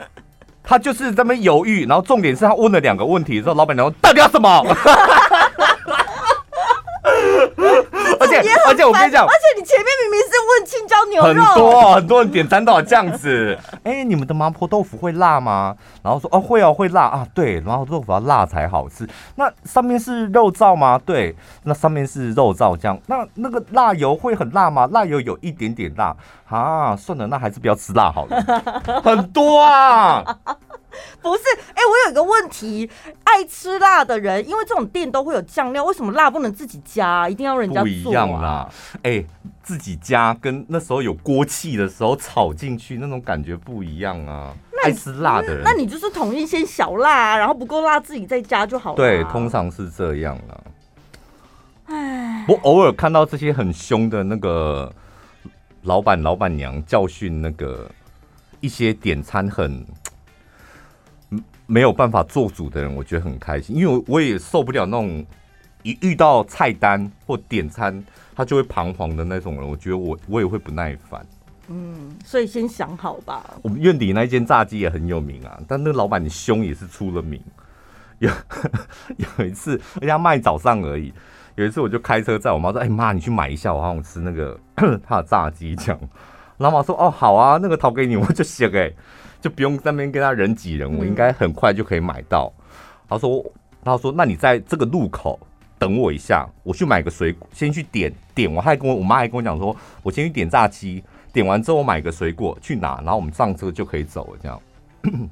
[0.65, 4.49] 他就是这么犹豫，然后重点是他问了两个问题之后，老板娘说到底要什么？
[8.75, 13.57] 且我跟你讲，而且你前面明明是问青椒牛肉，很多很多人点餐都这样子。
[13.83, 15.75] 哎、欸，你们的麻婆豆腐会辣吗？
[16.01, 19.07] 然后说哦会哦会辣啊，对，麻婆豆腐要辣才好吃。
[19.35, 20.99] 那上面是肉燥吗？
[21.05, 22.99] 对，那上面是肉燥酱。
[23.07, 24.87] 那那个辣油会很辣吗？
[24.91, 26.15] 辣油有一点点辣
[26.49, 28.41] 啊，算了，那还是不要吃辣好了。
[29.03, 30.23] 很多啊。
[31.21, 32.89] 不是，哎、欸，我有一个问题，
[33.23, 37.27] 爱吃辣的人，因为这种店都会有酱料，为什么辣不能自己加？
[37.27, 37.83] 一定要人家做、啊？
[37.83, 39.25] 不一样啦，哎、欸，
[39.63, 44.53] 自己加跟那时候有锅气的时候炒进去那种感觉不一样啊。
[44.83, 48.95] 爱吃辣的人，那你就是统一先小辣，然后不够辣自己再加就好了。
[48.97, 50.61] 对，通常是这样啦。
[51.85, 54.93] 哎，我偶尔看到这些很凶的那个
[55.83, 57.89] 老板、老板娘教训那个
[58.59, 59.85] 一些点餐很。
[61.65, 65.25] 没有办法做主的人，我觉得很开心，因为我也受不了那种
[65.81, 68.03] 一遇到菜单或点餐
[68.35, 69.69] 他就会彷徨的那种人。
[69.69, 71.25] 我觉得我我也会不耐烦。
[71.69, 73.55] 嗯，所以先想好吧。
[73.61, 77.41] 我们院里那间炸鸡也很有名啊，但那个老板你凶也是出了名。
[78.19, 78.29] 有
[79.17, 81.13] 有一次，人家卖早上而已。
[81.55, 84.59] 有一次我就开车载我妈说：“哎妈，你去买一下，我好想吃那个
[85.05, 85.99] 他的炸鸡。”这样，
[86.57, 88.95] 老妈说：“哦，好啊，那个掏给你，我就 写给。”
[89.43, 92.49] 就不用在那边跟他人挤人，我应该很快就可以买到。
[93.09, 93.43] 他说
[93.83, 95.37] ：“他说，那你在这个路口
[95.77, 98.49] 等我一下，我去买个水果，先去点点。
[98.49, 101.03] 我还跟我我妈还跟我讲说，我先去点炸鸡，
[101.33, 104.39] 点完之后我买个水果去拿，然后我们上车就可以走了。
[104.41, 104.61] 这样，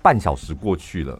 [0.00, 1.18] 半小时过去了，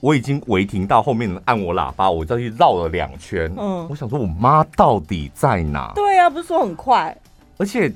[0.00, 3.52] 我已经违停到后面按我喇叭，我再去绕了两圈。
[3.58, 5.92] 嗯，我想说我妈到底在哪？
[5.94, 7.14] 对啊，不是说很快，
[7.58, 7.92] 而且。”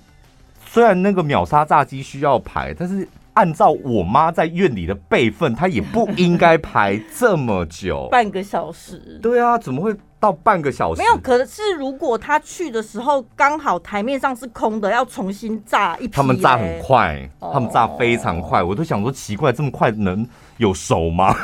[0.72, 9.18] 虽然那个秒杀炸鸡需要排，但是按照我妈在院里的辈分，她也不应该排这么久， 半个小时。
[9.20, 11.02] 对啊，怎么会到半个小时？
[11.02, 16.12] 没有，可是如果她去的时候刚好台面上是空的，要重新炸一批。
[16.12, 20.24] 他们炸很快，他们炸非常快，我都想说奇怪，这么快能
[20.59, 21.35] 有熟吗？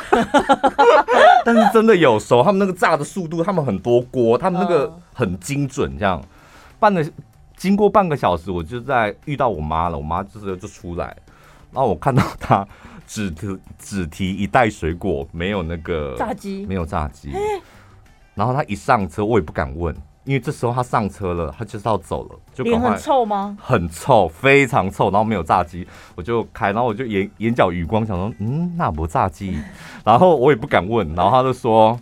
[1.43, 6.23] 但是真的有熟，他们那个炸的速度，他们很多锅，他们那个很精准，这样
[6.79, 7.05] 办的。
[7.57, 9.97] 经过半个小时，我就在遇到我妈了。
[9.97, 11.05] 我妈这时候就出来，
[11.71, 12.65] 然后我看到她
[13.07, 17.31] 只提只提一袋水果，没有那个炸鸡，没有炸鸡。
[18.35, 23.57] 然后她一上车，我也不敢问，因为这时候她上车了，她就是要走了，就脸很臭吗？
[23.59, 25.09] 很臭，非常臭。
[25.09, 29.57] 然后没有炸鸡，我就开，然后我就眼眼角余光想说，嗯，那不炸鸡。
[30.05, 31.99] 然后我也不敢问，然后她就说，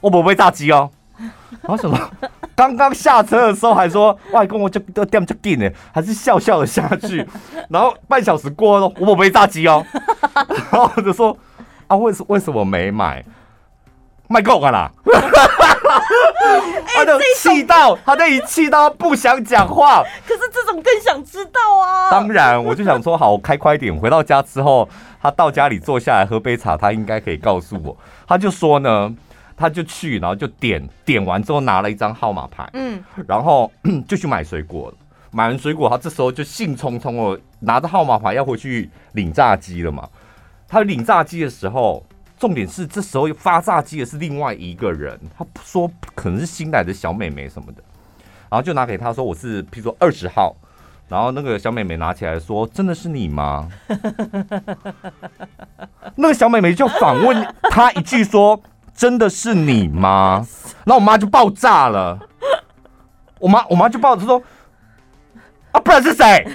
[0.00, 0.90] 我不会炸鸡哦。
[1.18, 2.10] 然后想说。
[2.58, 7.24] 刚刚下车的时候还说外公我就都掉就进呢，还是笑笑的下去。
[7.68, 9.86] 然后半小时过了，我没炸鸡哦。
[10.34, 11.38] 然后我就说
[11.86, 13.24] 啊，为什为什么没买？
[14.26, 14.90] 卖够了啦！
[16.96, 20.02] 他都气到，他那一气到不想讲话。
[20.26, 22.10] 可是这种更想知道啊。
[22.10, 23.96] 当然，我就想说好，我开快一点。
[23.96, 24.88] 回到家之后，
[25.22, 27.96] 他到家里坐下来喝杯茶，他应该可以告诉我。
[28.26, 29.14] 他就说呢。
[29.58, 33.70] 他就去，然后就点点完之后拿了一张号码牌，嗯，然后
[34.06, 34.96] 就去买水果了。
[35.32, 40.08] 买完水果，他这时候就兴冲冲哦，拿着号码牌要回去领炸鸡了嘛。
[40.66, 42.02] 他领炸鸡的时候，
[42.38, 47.82] 重点是这时候发炸鸡的是另外一个人，他说可能是新来的小妹妹什么的，
[48.48, 50.56] 然后就拿给他说我是，譬如说二十号，
[51.08, 53.68] 然后那个小妹妹拿起来说真的是你吗？
[56.16, 58.58] 那个小妹妹就反问他一句说。
[58.98, 60.44] 真的是你吗？
[60.84, 62.18] 然后我妈就爆炸了，
[63.38, 64.42] 我妈我妈就爆炸说
[65.70, 66.48] 啊，不然是谁？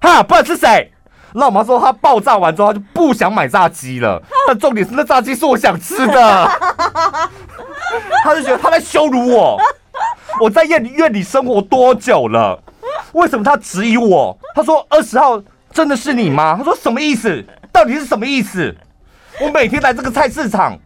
[0.00, 0.92] 哈，不然是谁？
[1.32, 4.20] 然后我妈说她爆炸完之后，她就不想买炸鸡了。
[4.48, 6.50] 但重点是那炸鸡是我想吃的，
[8.24, 9.56] 她就觉得她在羞辱我。
[10.40, 12.60] 我在院里院里生活多久了？
[13.12, 14.36] 为什么她质疑我？
[14.56, 15.40] 她说二十号
[15.72, 16.56] 真的是你吗？
[16.58, 17.44] 她说什么意思？
[17.70, 18.74] 到底是什么意思？
[19.40, 20.76] 我每天来这个菜市场。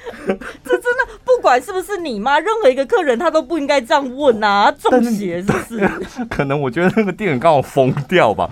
[0.26, 4.70] 这真的不管是不是你妈，任何一个客人他都不应该这样问啊！
[4.72, 6.24] 中邪是不是？
[6.28, 8.50] 可能我觉得那个店员刚好疯掉吧，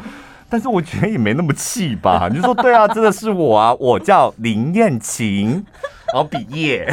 [0.49, 2.29] 但是我觉得也没那么气吧。
[2.31, 5.65] 你就说对啊，真的是我啊， 我叫林燕琴，
[6.13, 6.93] 然后毕业。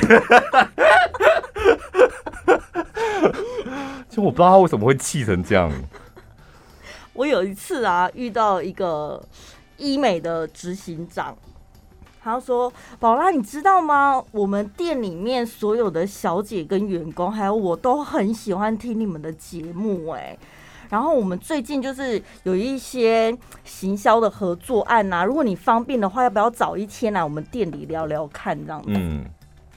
[4.09, 5.69] 就我不知道他为什么会气成这样。
[7.13, 9.21] 我有一次啊，遇到一个
[9.77, 11.35] 医美的执行长。
[12.25, 14.19] 他说：“宝拉，你知道吗？
[14.31, 20.09] 我们店里面所有的小姐跟员工，还有我都很喜欢听你们的节目。
[20.09, 20.35] 哎，
[20.89, 25.23] 然后我们最近就是有一些行销的合作案呐。
[25.23, 28.57] 如果你方便的话，要不要早一天来我们店里聊聊看？
[28.65, 29.23] 这样子。”嗯，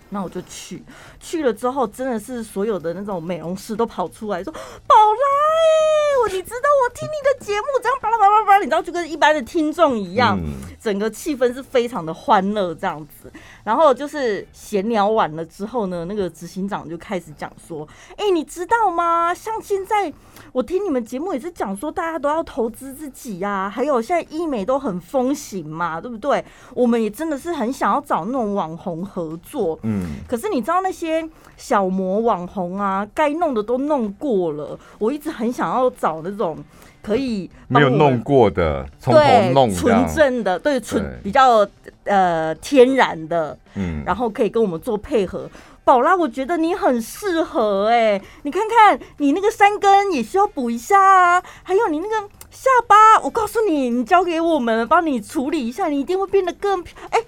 [0.09, 0.83] 那我就去，
[1.21, 4.51] 去了之后真的是所有的那种美容师都跑出来说
[4.89, 13.33] ：“宝拉，我你知道我听你的节目这样巴拉巴拉巴拉，你知道就跟一般的听众一样，嗯、整个气氛是非常的欢乐这样子。
[13.65, 17.87] 然后就是闲聊完了之后呢，那个执行长就开始讲说：
[18.17, 19.33] 哎、欸，你知道吗？
[19.35, 20.13] 像现在
[20.53, 26.45] 我听你们节目也是讲说，大家都要投资自己呀、啊，还有现在医美都很风行嘛，对不对？
[26.75, 34.79] 我们也真的是很想要找那种网红合作，嗯。”可是你知道那些小模网红啊，该弄的都弄过了。
[34.99, 36.57] 我一直很想要找那种
[37.03, 39.21] 可以没有弄过的，从头
[39.53, 41.67] 弄纯正的，对纯比较
[42.05, 45.49] 呃天然的，嗯，然后可以跟我们做配合。
[45.85, 57.19] 宝拉，我觉得你很适合哎、欸，你看看你那个山根也需要补一下啊，还有你那个下巴，我告诉你，你交给我们帮你处理一下，你一定会变得更哎。
[57.19, 57.25] 欸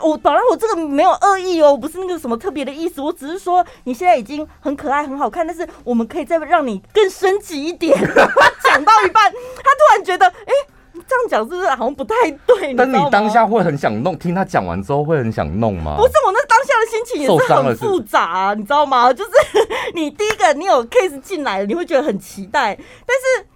[0.00, 7.94] 我本来，我这个没有恶意哦，不是那个什么特别的意思，我只是说你现在已经很可爱、很好看，但是我们可以再让你更升级一点。
[8.64, 12.14] 讲到一半，他突然觉得，哎、欸，这样讲是不是好像不太
[12.46, 12.72] 对？
[12.74, 15.96] 但你当下会很想弄，听他讲完之后会很想弄吗？
[15.98, 19.12] 不是，我那当下的心情也是很复杂、啊，你知道吗？
[19.12, 19.30] 就是
[19.94, 22.74] 你第一个你有 case 进来了，你会觉得很期待，
[23.06, 23.46] 但是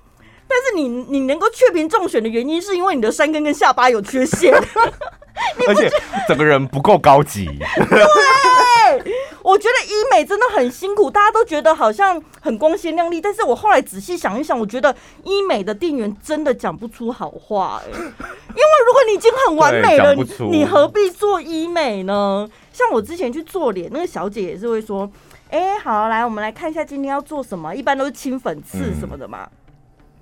[0.49, 4.55] 但是你你能够确评中选的原因，是因为你的山根跟下巴有缺陷。
[5.69, 5.91] 而且
[6.27, 7.45] 整个人不够高级。
[7.77, 20.15] 对，我觉得医美真的很辛苦，大家都觉得好像很光鲜亮丽，但是我后来仔细想一想，我觉得医美的店员真的讲不出好话哎， 因为如果你已经很完美了，
[20.51, 22.49] 你何必做医美呢？
[22.73, 25.09] 像我之前去做脸，那个小姐也是会说，
[25.51, 29.47] 哎，好，来，我们来看一下今天要做什么，一般都是清粉刺什么的嘛。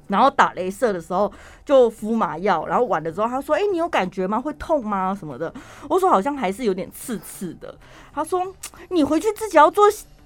[0.08, 1.32] 然后打镭射的时候
[1.64, 4.40] 就敷麻药，然后完了之后他说：“哎，你有感觉吗？
[4.40, 5.16] 会痛吗？
[5.18, 5.52] 什么的？”
[5.88, 7.74] 我说：“好像还是有点刺刺的。”
[8.14, 8.42] 他说
[8.90, 9.84] ：“你回去自己要做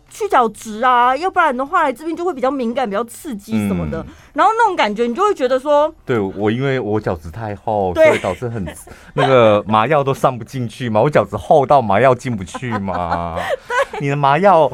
[0.08, 4.02] 去角质啊，要不然的话这边就会比较敏感，比较刺激什么的。
[4.02, 8.66] 嗯、然后那种感觉你就会觉得说，对我因为我角质太厚，所以导致很
[9.14, 11.00] 那个麻药都上不进去嘛。
[11.00, 13.36] 我角质厚到麻药进不去嘛。
[13.92, 14.68] 对，你的麻药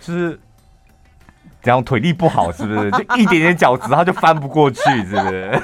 [0.00, 0.38] 就是。”
[1.62, 2.90] 这样腿力不好是不是？
[2.92, 5.50] 就一点点脚趾，它就翻不过去，是不是？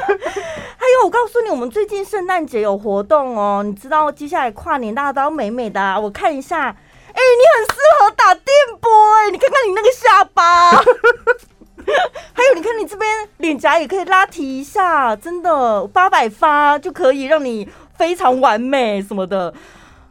[0.78, 3.62] 还有，我告诉你，我们最近圣诞节有活动哦。
[3.64, 5.98] 你知道接下来跨年大家都要美美的啊。
[5.98, 6.72] 我看一下，哎，
[7.12, 7.18] 你
[7.56, 8.44] 很适合打电
[8.80, 9.30] 波哎。
[9.30, 10.70] 你看看你那个下巴，
[12.32, 19.52] 还有你看你这边脸颊也可以拉提一下，真的八百发就可以让你非常完美什么的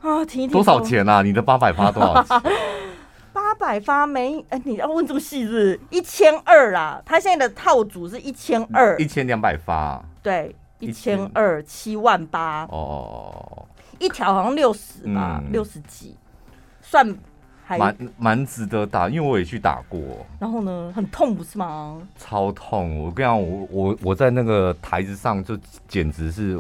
[0.02, 0.26] 啊。
[0.26, 1.22] 停一停，多少钱啊？
[1.22, 2.42] 你的八百发多少钱？
[3.36, 4.40] 八百发没？
[4.48, 5.78] 哎、欸，你要问这么细是？
[5.90, 13.66] 一千二啦，他现在的套组是一千二，一千两百发，对，一千二七万八哦，
[14.00, 16.16] 一条好像六十吧，六十、嗯、几，
[16.80, 17.14] 算
[17.66, 20.00] 还蛮蛮值得打，因为我也去打过。
[20.40, 22.02] 然后呢，很痛不是吗？
[22.18, 23.04] 超痛！
[23.04, 26.58] 我跟你讲，我我我在那个台子上就简直是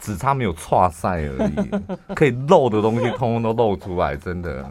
[0.00, 1.70] 只差没有挫赛而已，
[2.12, 4.68] 可以漏的东西通通都漏出来，真的。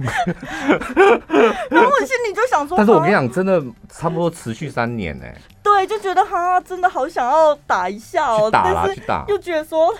[1.70, 5.40] 然后我心里就想说，但是我跟你讲，真的差不多持续三年呢、欸。
[5.62, 9.24] 对，就觉得哈，真的好想要打一下哦、喔，打啦，去打。
[9.28, 9.94] 又觉得说，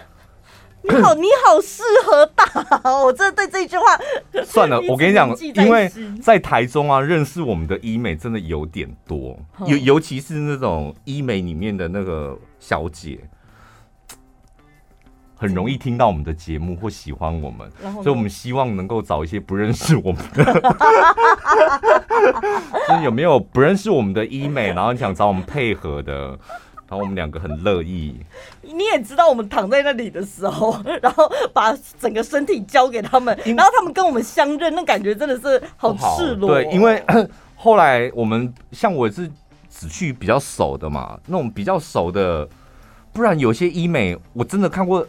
[0.83, 2.45] 你好， 你好适合打
[2.83, 3.05] 哦。
[3.05, 3.99] 我真的对这一句话，
[4.45, 5.91] 算了，我跟你讲，因为
[6.23, 13.21] 在台中啊，认识我们的医美真的有点多，尤尤其是那种医美里面的那个小姐。
[15.41, 17.67] 很容易听到我们的节目或喜欢我们，
[18.03, 20.45] 所以我们希望能够找一些不认识我们的，
[22.87, 26.39] 就是有没有不认识我们的医美，然后你想找我们配合的，
[26.87, 28.15] 然后我们两个很乐意。
[28.61, 36.51] 你也知道，我们躺在那里的时候， 然后把整个身体交给他们，然后他们跟我们相认，那感觉真的是好赤裸。
[36.51, 37.03] 对，因为
[37.57, 39.27] 后来我们像我是
[39.71, 42.47] 只去比较熟的嘛，那种比较熟的，
[43.11, 45.07] 不然有些医美我真的看过。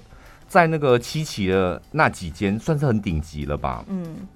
[0.51, 3.85] 在那个七期的那几间算是很顶级了吧？
[3.87, 4.27] 嗯，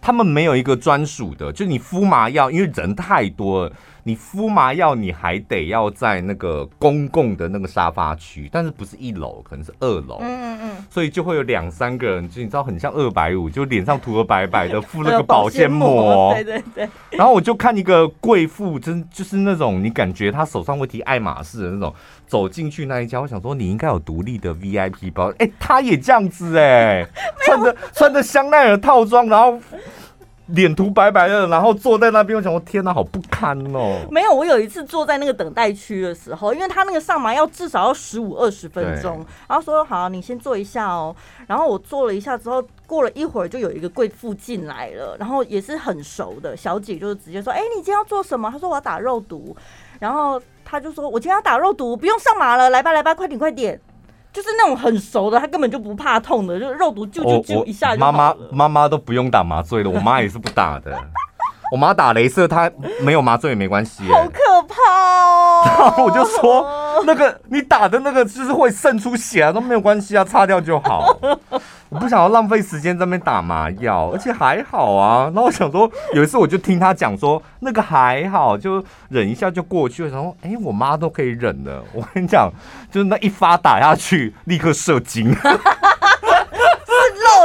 [0.00, 3.72] 他们没有一个专属的，就你敷麻药，因为人太多了。
[4.04, 10.18] 你敷麻药，你还得要在那个公共的那个沙发区，但是不是一楼，可能是二楼。
[10.20, 10.84] 嗯嗯嗯。
[10.90, 16.32] 所以就会有两三个人，就你知道，很像二百五，就脸上涂了白白的， 敷了个保鲜膜。
[16.34, 16.88] 对对对。
[17.10, 21.94] 然后我就看一个贵妇，真就是那种你感觉她手上会提爱马仕的那种，
[22.26, 25.32] 走进去那一家，我想说你应该有独立的 VIP 包。
[25.38, 27.06] 哎，她也这样子哎，
[27.44, 29.58] 穿着穿着香奈儿套装，然后。
[30.48, 33.98] 脸涂白白的，然后坐在那边，我想我天哪，好不堪哦。
[34.10, 41.14] 没有，我有一次坐在那个等待区的时候，因为他那个上麻要至少要十五二十分钟，然后说好，你先坐一下哦。
[41.46, 49.56] 然后我坐了一下之后，过了一会儿就有一个贵妇进来了，然后也是很熟的小姐，就是直接说：“哎，你今天要做什么？”她说：“我要打肉毒。”
[50.00, 53.78] 然后她就说：“我今天要打肉毒，不用上麻了，来吧来吧，快点快点。”
[54.32, 58.00] 就是那种很熟的，他根本就不怕痛的，就肉毒啾啾啾一下就。
[58.00, 60.96] 妈妈妈妈都不用打麻醉的，我妈也是不打的。
[61.70, 62.70] 我妈打雷射，她
[63.02, 64.04] 没有麻醉也没关系。
[64.08, 64.74] 好可怕
[65.20, 65.62] 哦！
[65.66, 66.66] 然后我就说，
[67.04, 71.18] 那个你打的那个就是会渗出血啊，都没有关系啊，擦掉就好。
[71.90, 75.24] 我不想要浪费时间在那边打麻药，而且还好啊。
[75.24, 80.10] 然后我想说，有一次我就听他讲说，那个还好，就忍一下就过去了。
[80.10, 81.82] 然后哎，我妈都可以忍的。
[81.94, 82.50] 我跟你讲，
[82.90, 85.34] 就是那一发打下去，立刻射精。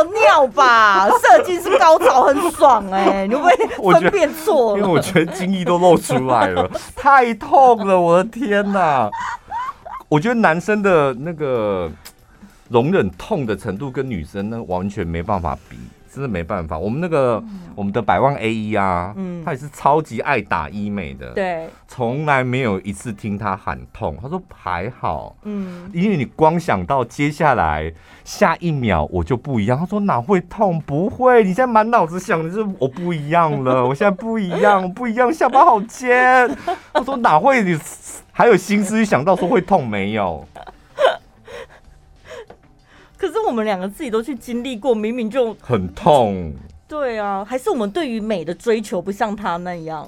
[0.05, 4.77] 尿吧，射精是高潮，很爽哎、你会不会分辨错？
[4.77, 9.09] 因为我觉得精液都露出来了，太痛了，我的天哪！
[10.07, 11.91] 我觉得男生的那个
[12.69, 15.77] 容忍痛的程度跟女生那完全没办法比。
[16.13, 27.91] 真的没办法，我们那个、嗯、我们的百万 A 一啊，嗯，他也是超级爱打医美的，对，从来没有一次听他喊痛，他说还好，嗯，因为你光想到接下来
[28.23, 30.79] 下一秒我就不一样，他说哪会痛？
[30.81, 36.47] 不会，你现在满脑子想的是我不一样了， 我现在不一样，我不一样，下巴好尖，
[36.93, 37.63] 他说哪会？
[37.63, 37.75] 你
[38.31, 40.45] 还有心思想到说会痛没有？
[43.23, 46.53] 可是我们两个自己都去经历过，明明就很痛。
[46.89, 50.05] 对啊，还是我们对于美的追求不像他那样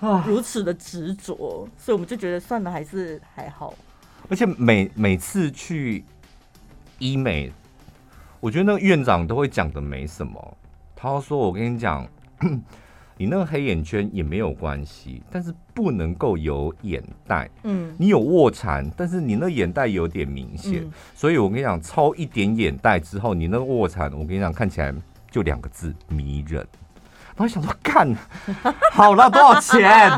[0.00, 3.74] 啊，如此的执着，所以我们就觉得算了，还是还好。
[4.30, 6.06] 而且每每次去
[6.98, 7.52] 医美，
[8.40, 10.56] 我觉得那个院长都会讲的没什么。
[10.96, 12.08] 他说：“我跟你讲。”
[13.16, 17.48] 你那个黑眼圈也没有关系，但是不能够有眼袋。
[17.62, 24.92] 嗯，你有卧蚕，但是你那眼袋有点明显，嗯，所以我跟你讲，抽一点眼袋之后，你那个卧蚕，我跟你讲，看起来
[25.30, 26.66] 就两个字迷人。
[27.36, 28.16] 然后想说，干，
[28.92, 29.82] 好了，多少钱？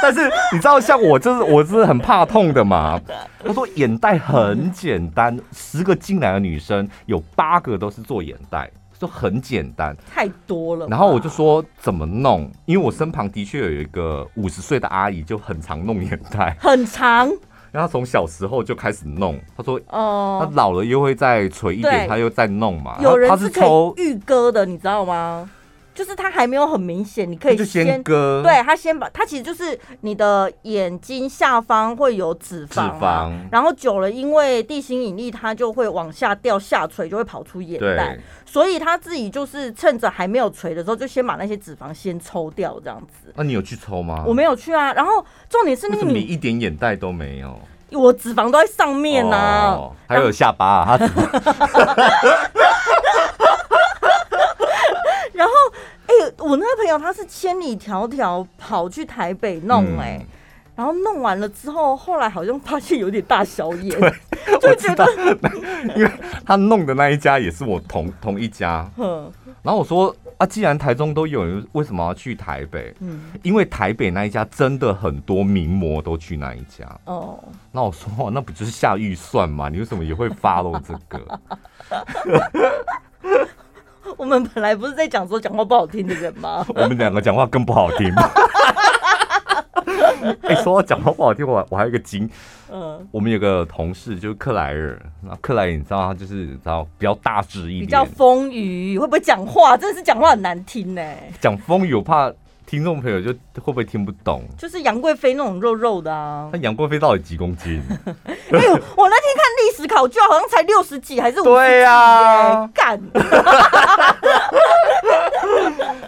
[0.00, 3.00] 但是你知道，像我就是我是很怕痛的嘛。
[3.44, 8.70] 他说眼袋很简单，十个进来的女生有八个都是做眼袋。
[8.98, 10.86] 就很简单，太多了。
[10.88, 17.30] 然后我就说怎么弄，因为我身旁的确有一个五十岁的阿姨，就很常弄眼袋，很长。
[17.70, 22.96] 然后从小时候就开始弄，她说哦，她老了又会再垂一点，她又再弄嘛。
[23.00, 25.48] 有人是抽玉割的，你知道吗？
[25.98, 28.40] 就是它还没有很明显，你可以先，就先割。
[28.40, 38.16] 对，它先把它其实就是你的眼睛下方会有脂肪，啊，脂肪，然后久了因为地心引力，它就会往下掉，下垂就会跑出眼袋。
[38.46, 43.32] 所以他自己就是趁着还没有垂的时候，就先把那些脂肪先抽掉，这样子。
[43.34, 44.22] 那、啊、你有去抽吗？
[44.24, 44.92] 我没有去啊。
[44.92, 50.96] 然后重点是那个你一点眼袋都没有，我脂肪都在上面呢、啊哦，还有下巴、啊。
[50.96, 51.06] 他
[55.34, 55.52] 然后，
[56.06, 60.26] 哎、欸，我那个朋友他是千里迢迢跑去台北弄、欸，哎、嗯，
[60.76, 63.94] 然后弄完了之后，后来好像发现有点大小眼，
[64.58, 65.06] 对就觉得，
[65.94, 66.10] 因为
[66.46, 69.30] 他弄的那一家也是我同 同一家，嗯，
[69.62, 72.94] 然后我说啊，既然台中都有人，为什么要去台北？
[73.00, 77.38] 嗯，因为台北那一家真的很多名模都去那一家，哦，
[77.72, 79.68] 那我说那不就是下预算吗？
[79.68, 81.40] 你为什么也会 follow 这个？
[84.18, 86.66] 我们本来不是在讲说讲话不好听的人吗？
[86.74, 88.12] 我们两个讲话更不好听。
[90.42, 92.28] 哎、欸，说到讲话不好听，我我还有一个经，
[92.70, 99.76] 嗯，我们有个同事就是克莱尔，那克莱尔你知道他就是你知道比较大只一点，比较丰腴，会不会讲话？
[99.76, 101.02] 真的是讲话很难听呢。
[101.40, 102.30] 讲风雨，我怕
[102.68, 104.42] 听众朋友就会不会听不懂。
[104.58, 106.50] 就是杨贵妃那种肉肉的啊。
[106.52, 107.82] 那杨贵妃到底几公斤？
[108.06, 108.12] 哎
[108.52, 108.58] 呦，
[108.94, 111.54] 我那天看历史考卷，好像才六十几还是五十几？
[111.56, 113.00] 对呀、啊，干。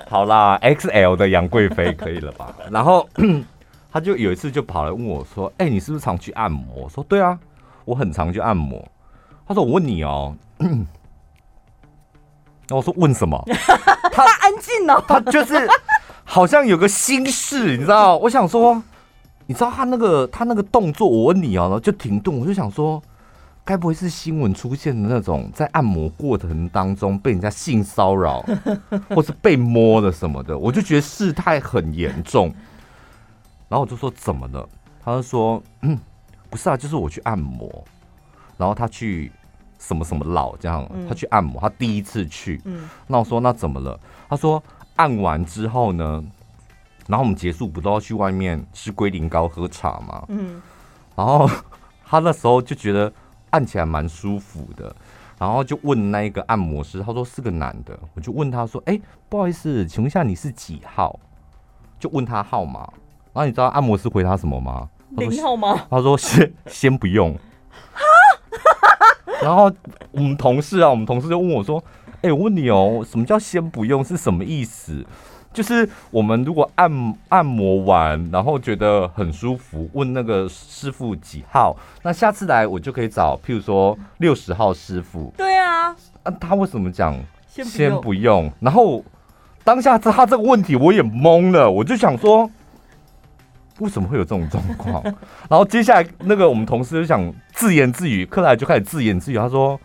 [0.07, 2.55] 好啦，XL 的杨贵妃可以了吧？
[2.71, 3.09] 然后。
[3.93, 7.37] 他就有一次就跑来问我说：“哎、欸，你是不是常去按摩？”我说：“对啊，
[7.85, 8.81] 我很常去按摩。”
[9.49, 10.33] 他说：“我问你哦。”
[12.71, 13.37] 然后我说：“问什么？”
[14.12, 15.68] 他安静哦，他就是
[16.25, 18.16] 好像有个心事，你知道？
[18.16, 18.81] 我想说，
[19.47, 22.39] 你知道他那个他那个动作，我问你哦，就停顿。
[22.39, 23.03] 我就想说，
[23.64, 28.45] 该不会是新闻出现的那种在按摩过程当中被人家性骚扰，
[29.11, 30.57] 或是被摸了什么的？
[30.57, 32.55] 我就觉得事态很严重。
[33.68, 34.68] 然后我就说怎么了？
[35.05, 35.99] 他就说，嗯，
[36.49, 37.85] 不是啊，就是我去按摩，
[38.57, 39.33] 然后他去
[39.81, 42.61] 什么什么老这样，他去按摩，他第一次去。
[42.66, 43.99] 嗯，那我说那怎么了？
[44.28, 44.62] 他说
[44.97, 46.22] 按完之后呢，
[47.09, 50.22] 然后我们结束不都要去外面吃龟苓膏喝茶吗？
[50.28, 50.61] 嗯，
[51.16, 51.49] 然后
[52.05, 53.11] 他那时候就觉得
[53.49, 54.95] 按起来蛮舒服的，
[55.39, 59.01] 然后就问那一个按摩师，他说是个男的，我就问他说，哎，
[59.31, 61.18] 不好意思，请问一下你是几号？
[61.99, 62.81] 就问他号码，
[63.33, 64.89] 然后你知道按摩师回他什么吗？
[65.11, 65.87] 零号吗？
[65.91, 67.37] 他说先先不用。
[69.42, 69.72] 然后
[70.11, 71.82] 我们同事啊，我们同事就问我说
[72.20, 75.05] ：“哎、欸，我问你哦，什么叫先不用是什么意思？
[75.53, 85.32] 就是我们如果按按摩完，然后觉得很舒服，问那个师傅几号，那下次来我就可以找，譬如说六十号师傅。
[85.36, 87.76] 对啊，啊，他为什么讲先不用？
[87.78, 88.53] 先不用？
[88.61, 89.03] 然后
[89.64, 92.51] 当下他这个问题我也懵了，我就想说。”
[93.81, 95.03] 为什么会有这种状况？
[95.51, 99.78] 然后接下来那个我们同事就想自言自语，克莱就开始自言自语，他说：“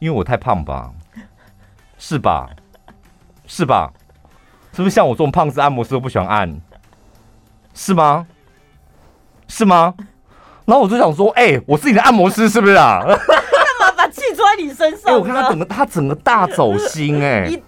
[0.00, 0.90] 因为我太胖吧，
[1.98, 2.48] 是吧？
[3.46, 3.92] 是吧？
[4.72, 6.60] 是不是像我这种胖子按摩师都不喜欢按？
[7.72, 8.26] 是吗？
[9.48, 9.94] 是吗？”
[10.66, 17.62] 然后我就想说：“哎、欸，我是你的按摩师，是不是啊？” 干嘛把气出在你身上，我看他整个他整个大走心、欸，哎，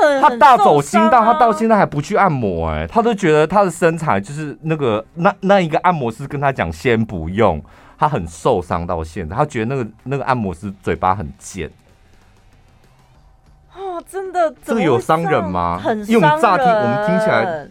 [0.00, 7.62] 的，他大走心到他到现在还不去按摩、欸，哎，他都觉得他的身材就是那个那那一个按摩师跟他讲先不用，
[7.98, 11.70] 他很受伤到现在，他觉得那个那个按摩师嘴巴很贱，
[13.74, 15.78] 哦，真的，这个有伤人吗？
[15.78, 17.66] 很伤人，因为我们乍听，我们听起来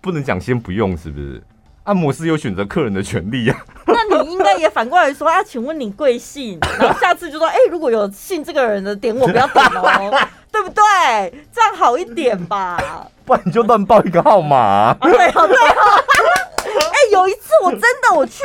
[0.00, 1.42] 不能讲先不用，是不是？
[1.84, 3.56] 按摩师有选择客人的权利啊。
[3.86, 6.58] 那你应该也反过来说啊，请问你贵姓？
[6.78, 10.82] 然后下次就说，哎、欸，如果有姓这个人的点我不要点哦，对不对？
[11.52, 12.78] 这样好一点吧。
[13.24, 15.10] 不然你就乱报一个号码、啊啊。
[15.10, 15.76] 对啊，对啊。
[16.58, 18.44] 哎、欸，有一次我真的我去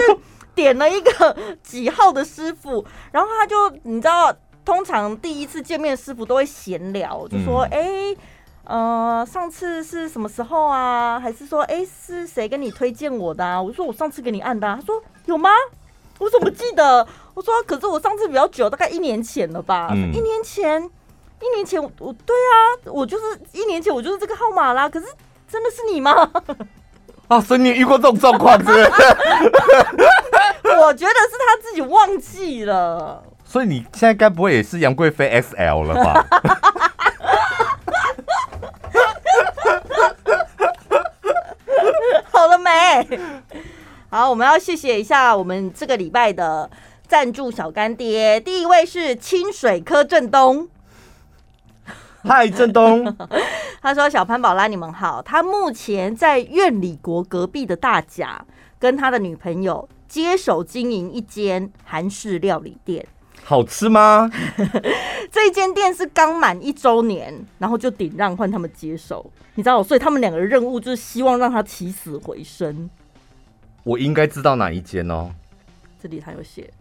[0.53, 4.33] 点了一个几号的师傅，然后他就你知道，
[4.63, 8.15] 通常第一次见面师傅都会闲聊，就说，哎、嗯。
[8.15, 8.17] 欸
[8.65, 11.19] 呃，上次是什么时候啊？
[11.19, 13.61] 还是说，哎，是谁跟你推荐我的啊？
[13.61, 14.75] 我说我上次给你按的啊。
[14.79, 15.49] 他说有吗？
[16.19, 17.05] 我怎么记得？
[17.33, 19.89] 我说可是我上次比较久，大概一年前了吧？
[19.91, 20.81] 嗯、一年前，
[21.41, 22.55] 一年前我，我对啊，
[22.85, 24.89] 我就是一年前我就是这个号码啦。
[24.89, 25.05] 可是
[25.49, 26.31] 真的是你吗？
[27.27, 28.69] 啊，所以你遇过这种状况是？
[30.77, 33.23] 我觉得是他自己忘记了。
[33.43, 36.25] 所以你现在该不会也是杨贵妃 XL 了吧？
[42.45, 43.19] 好了没？
[44.09, 46.69] 好，我们要谢谢一下我们这个礼拜的
[47.07, 48.39] 赞助小干爹。
[48.39, 50.69] 第一位是清水柯震东，
[52.23, 53.17] 嗨，振东。
[53.81, 55.23] 他说：“小潘宝拉，你们好。
[55.23, 58.45] 他目前在院里国隔壁的大甲，
[58.77, 63.07] 跟他的女朋友接手经营一间韩式料理店。”
[63.47, 64.27] 好吃吗？
[65.31, 72.89] 这一间店是刚满一周年，然后就顶让换他们接手，你知道，所以他们两个任务就是希望让他起死回生。
[73.83, 75.31] 我应该知道哪一间哦，
[76.01, 76.71] 这里他有写。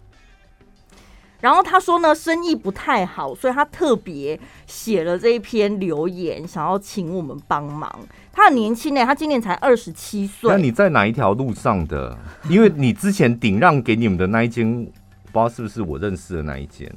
[1.43, 7.95] 然后他说呢，生意不太好，所以他特别写了这一篇留言，想要请我们帮忙。
[8.33, 10.51] 他很年轻呢，他今年才二十七岁。
[10.51, 12.17] 那你在哪一条路上的？
[12.49, 14.91] 因为你之前顶让给你们的那一间。
[15.35, 16.89] 不知道是不是我认识的那一间，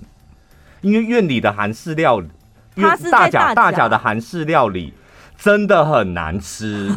[0.82, 2.30] 因为院里的韩式料理，
[2.76, 4.94] 它是大甲大甲的韩式料理
[5.36, 6.96] 真的很难吃，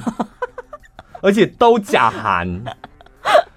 [1.22, 2.62] 而且都假韩。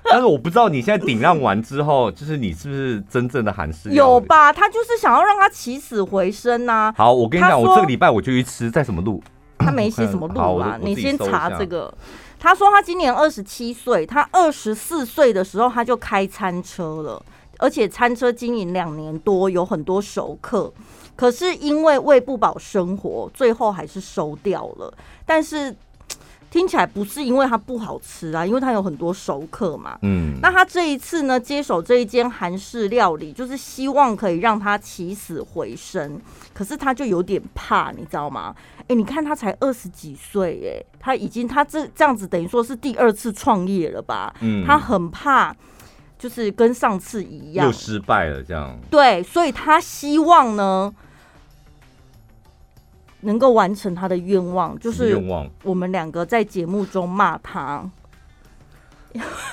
[0.05, 3.89] 但是我不知道你现在顶让完之后，就是你是不是真正的韩式？
[3.89, 4.53] 有吧？
[4.53, 6.93] 他就是想要让他起死回生呐、啊。
[6.95, 9.21] 好，我跟你讲，我这个礼拜我就去吃，在什么路？
[9.57, 10.77] 他没写什么路啊？
[10.81, 11.93] 你先查这个。
[12.39, 17.25] 他说他今年二十七岁，他二十四岁的时候他就开餐车了。
[17.63, 20.69] 而且餐车经营两年多，有很多熟客，
[21.15, 24.93] 可是因为喂不饱生活，最后还是收掉了。
[25.25, 25.73] 但是
[26.51, 29.97] 听起来不是因为它不好吃啊，因为它有很多熟客嘛。
[30.01, 36.19] 嗯，那他这一次呢，接手这一间韩式料理，就是希望可以让他起死回生。
[36.53, 38.53] 可是他就有点怕，你知道吗？
[38.79, 44.35] 哎、欸，你看他才二十几岁，哎，他已经他这这样子等于说是第二次创业了吧？
[44.41, 45.55] 嗯，他很怕。
[46.17, 48.79] 就是跟上次一样，又失败了，这样。
[48.89, 50.93] 对，所以他希望呢，
[53.21, 55.49] 能够完成他的愿望，就是愿望。
[55.63, 57.89] 我们两个在节目中骂他，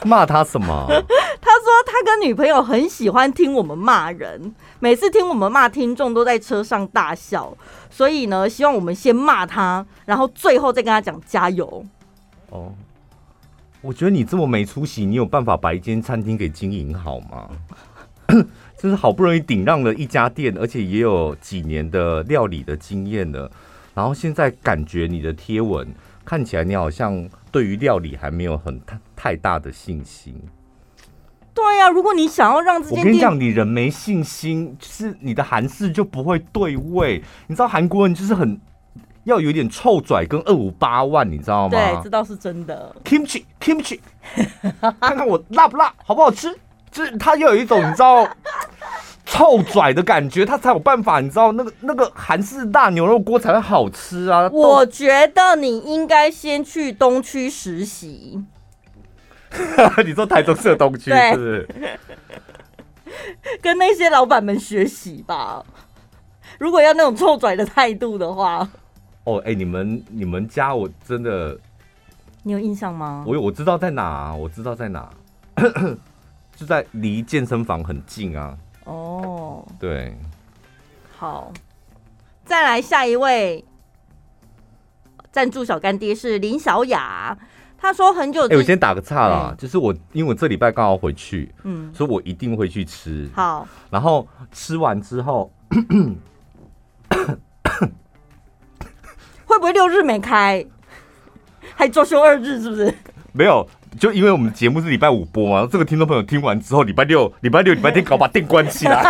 [0.05, 0.87] 骂他什么？
[1.43, 7.53] 他说他跟女朋友很喜欢听我们骂人，每次听我们骂听众都在车上大笑，
[7.91, 11.85] 所以呢，希望我们先骂他，然后最后再跟他讲加油。
[12.51, 12.73] 哦。
[13.83, 17.49] 我觉得你这么没出息，你有办法把一间餐厅给经营好吗？
[18.79, 23.51] 就是好不容易顶让了一家店，而且也有几年的料理的经验了，
[23.95, 25.87] 然后现在感觉你的贴文
[26.25, 30.35] 看起来你好像对于料理还没有很太太大的信心。
[31.53, 37.23] 对呀、啊，如果你想要让这间店，我跟你讲，你人没信心，就是你的韩式就不会对味。
[37.49, 38.59] 你知道韩国人就是很
[39.31, 41.71] 要有点臭拽跟二五八万，你知道吗？
[41.71, 42.95] 对，这倒是真的。
[43.05, 44.01] Kimchi Kimchi，
[45.01, 46.55] 看看我辣不辣，好不好吃？
[46.91, 48.29] 就是他要有一种你知道
[49.25, 51.21] 臭拽的感觉，他才有办法。
[51.21, 54.49] 你知道那个那个韩式大牛肉锅才会好吃啊！
[54.53, 58.43] 我觉得你应该先去东区实习。
[60.05, 61.69] 你说台中市的东区是不是？
[63.63, 65.65] 跟那些老板们学习吧。
[66.59, 68.69] 如果要那种臭拽的态度的话，
[69.25, 71.59] 哦，哎、欸，你们你们家我真的，
[72.43, 73.25] 你有印象吗？
[73.27, 75.11] 我我知道在哪，我知道在哪，
[76.57, 78.57] 就在离健身房很近啊。
[78.85, 80.17] 哦，对，
[81.17, 81.53] 好，
[82.45, 83.65] 再来下一位
[85.31, 87.37] 赞助小干爹是林小雅。
[87.83, 93.27] 他说很久，哎、欸，我先打个岔啦，就是我因为我这礼拜刚好回去，嗯，所以我一定会去吃。
[93.35, 95.51] 好，然后吃完之后，
[99.51, 100.65] 会不会六日没开？
[101.75, 102.95] 还周休二日是不是？
[103.33, 109.03] 没有，就因为我们节目是礼拜五播嘛，这个听众朋友听完之后，礼拜六、礼拜六、礼拜天搞把店关起来。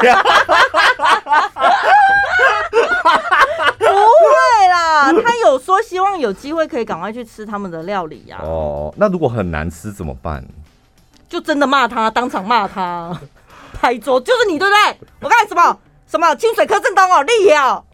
[5.23, 8.45] 他有说希望有机会可以赶快去吃他们的料理呀、啊。
[8.47, 10.43] 哦，那如果很难吃怎么办？
[11.29, 13.15] 就真的骂他，当场骂他，
[13.75, 15.09] 拍桌，就是你对不对？
[15.21, 15.79] 我干什么？
[16.07, 17.85] 什么清水柯正东哦，厉害哦！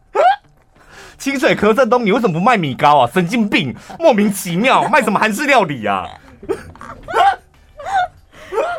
[1.19, 3.11] 清水柯震东，你为什么不卖米糕啊？
[3.13, 6.07] 神经病，莫名其妙卖什么韩式料理啊？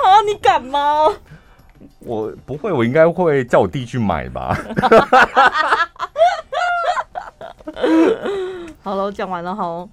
[0.06, 1.08] 啊，你敢吗？
[2.00, 4.58] 我不会，我应该会叫我弟去买吧。
[8.82, 9.88] 好了，我讲完了哈。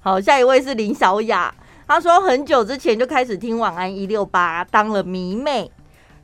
[0.00, 1.54] 好，下一位是林小雅，
[1.86, 5.70] 她说很久之前就开始听晚安一六八，当了迷妹。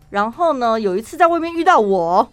[0.09, 2.33] 然后呢，有一次在外面遇到我，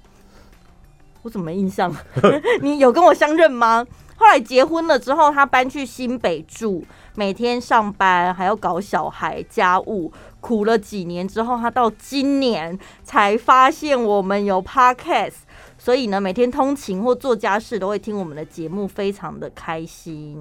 [1.21, 1.93] 我怎么没印象？
[2.61, 3.85] 你有跟我相认吗？
[4.15, 6.83] 后来结婚了之后，他搬去新北住，
[7.15, 10.11] 每天上班还要搞小孩家务，
[10.41, 15.35] 苦了几年之后，他到今年才发现我们有 Podcast。
[15.77, 20.37] 所以呢，每天通勤或做家事都会听我们的节目，非常的开心。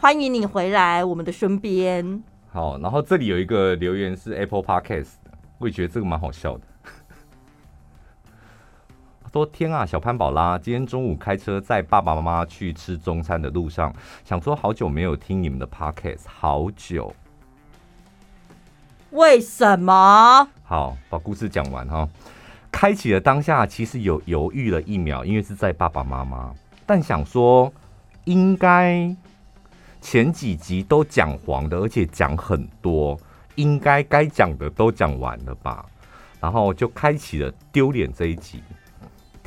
[0.00, 2.24] 欢迎你回来我们的身边。
[2.52, 5.10] 好，然后这里有一个留言是 Apple Podcast，
[5.58, 6.62] 我也觉得这个蛮好笑的。
[9.32, 17.14] 他说：“天啊，小潘宝拉，今天中午开车在爸爸妈妈去吃中餐的路上，想说好久没有听你们的 Podcast，好久。
[19.10, 20.48] 为什么？
[20.64, 22.08] 好，把故事讲完哈。”
[22.72, 26.52] 开启了当下，其实有犹豫了一秒，因为是在爸爸妈妈，
[26.86, 27.72] 但想说
[28.24, 29.14] 应该
[30.00, 33.18] 前几集都讲黄的，而且讲很多，
[33.56, 35.84] 应该该讲的都讲完了吧，
[36.40, 38.62] 然后就开启了丢脸这一集。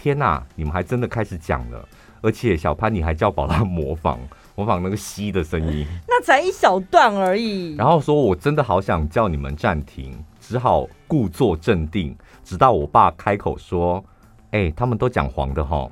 [0.03, 1.87] 天呐，你们还真的开始讲了，
[2.21, 4.19] 而且小潘你还叫宝拉模仿
[4.53, 7.73] 模仿那个吸的声音，那才一小段而已。
[7.77, 12.13] 然后说我真的好想叫你们暂停，只好故作镇定。
[12.43, 14.03] 直到我爸开口说
[14.51, 15.89] ：“哎、欸，他们都讲黄的哈。”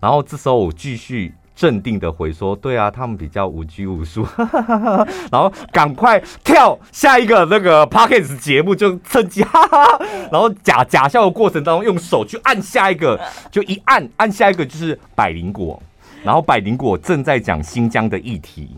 [0.00, 4.26] 然后这时候我继续镇定的回说：“对啊，他们比较无拘无束。
[5.30, 10.00] ”然后赶快跳下一个那个 p o c k e t 节目，就趁机哈哈。
[10.32, 13.20] 然后假假笑的过程当中，用手去按下一个，
[13.52, 15.82] 就一按按下一个就是百灵果。
[16.24, 18.70] 然后百灵果正在讲新疆的议题。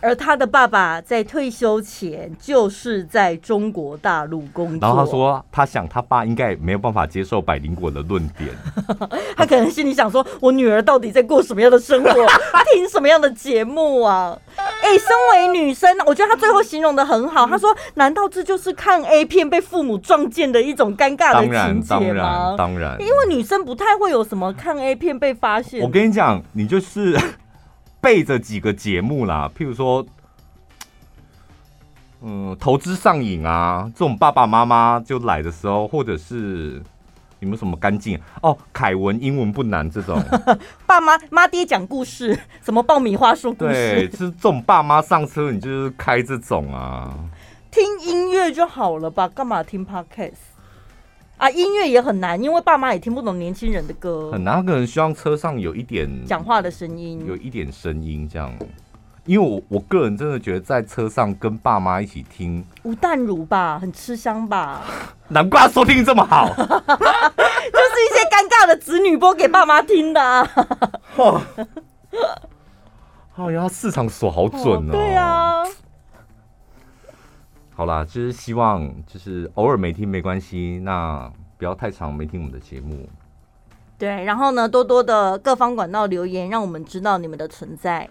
[0.00, 4.88] 而他的爸爸在退休前就是在中国大陆工作。
[4.88, 8.50] 然后他说，他想他爸应该没有办法接受百灵果的论点。
[9.36, 12.10] 他可能心里想说，我女儿到底在过什么样的生活，
[12.72, 14.36] 听什么样的节目啊？
[14.56, 17.46] 哎、欸，身为女生，我觉得她最后形容的很好。
[17.46, 21.94] 她说，难道这就是看 A 片被父母撞见的一种尴尬的情节吗？
[21.94, 25.82] 当然，当然，当然，因为女生不太会有什么看 A 片被发现。
[25.82, 27.18] 我跟你讲，你就是。
[28.00, 30.04] 背着几个节目啦，譬如说，
[32.22, 36.82] 嗯，投资上瘾啊，这种爸爸妈妈就来的时候，或者是
[37.38, 40.18] 你们什么干净哦，凯文英文不难这种，
[40.86, 47.14] 爸妈妈爹讲故事，什么爆米花说故事，对，是这种爸妈上车，你就是开这种啊，
[47.70, 50.49] 听音乐就好了吧，干嘛听 Podcast？
[51.40, 54.30] 啊，音乐也很难，因为爸妈也听不懂年轻人的歌。
[54.30, 58.52] 很难，可能希望车上有一点讲话的声音，有一点声音这样。
[59.24, 64.82] 因为我我个人真的觉得在车上跟爸妈一起听吴淡如吧，很吃香吧？
[65.28, 70.46] 难怪收听这么好， 就是一些尴尬的子女播给爸妈听的、啊。
[71.16, 71.40] 哦，
[73.36, 74.92] 哎呀，市场锁好准哦。
[74.92, 75.62] 对啊。
[77.80, 83.08] 好啦，就是希望就是偶尔没听没关系，那不要太长没听我们的节目。
[83.96, 88.06] 对，然后呢，多多的各方管道留言，让我们知道你们的存在。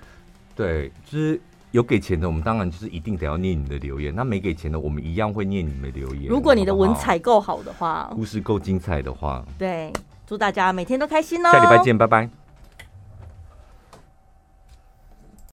[0.56, 1.40] 对，就是
[1.70, 6.28] 有给钱的，我们当然就是一定得要念你的留言；那没给钱的，我们一样会念你们的留言。
[6.30, 9.94] 如果你的文采够好的话，故事够精彩的话，对，
[10.26, 11.52] 祝大家每天都开心哦！
[11.52, 12.28] 下礼拜见，拜拜。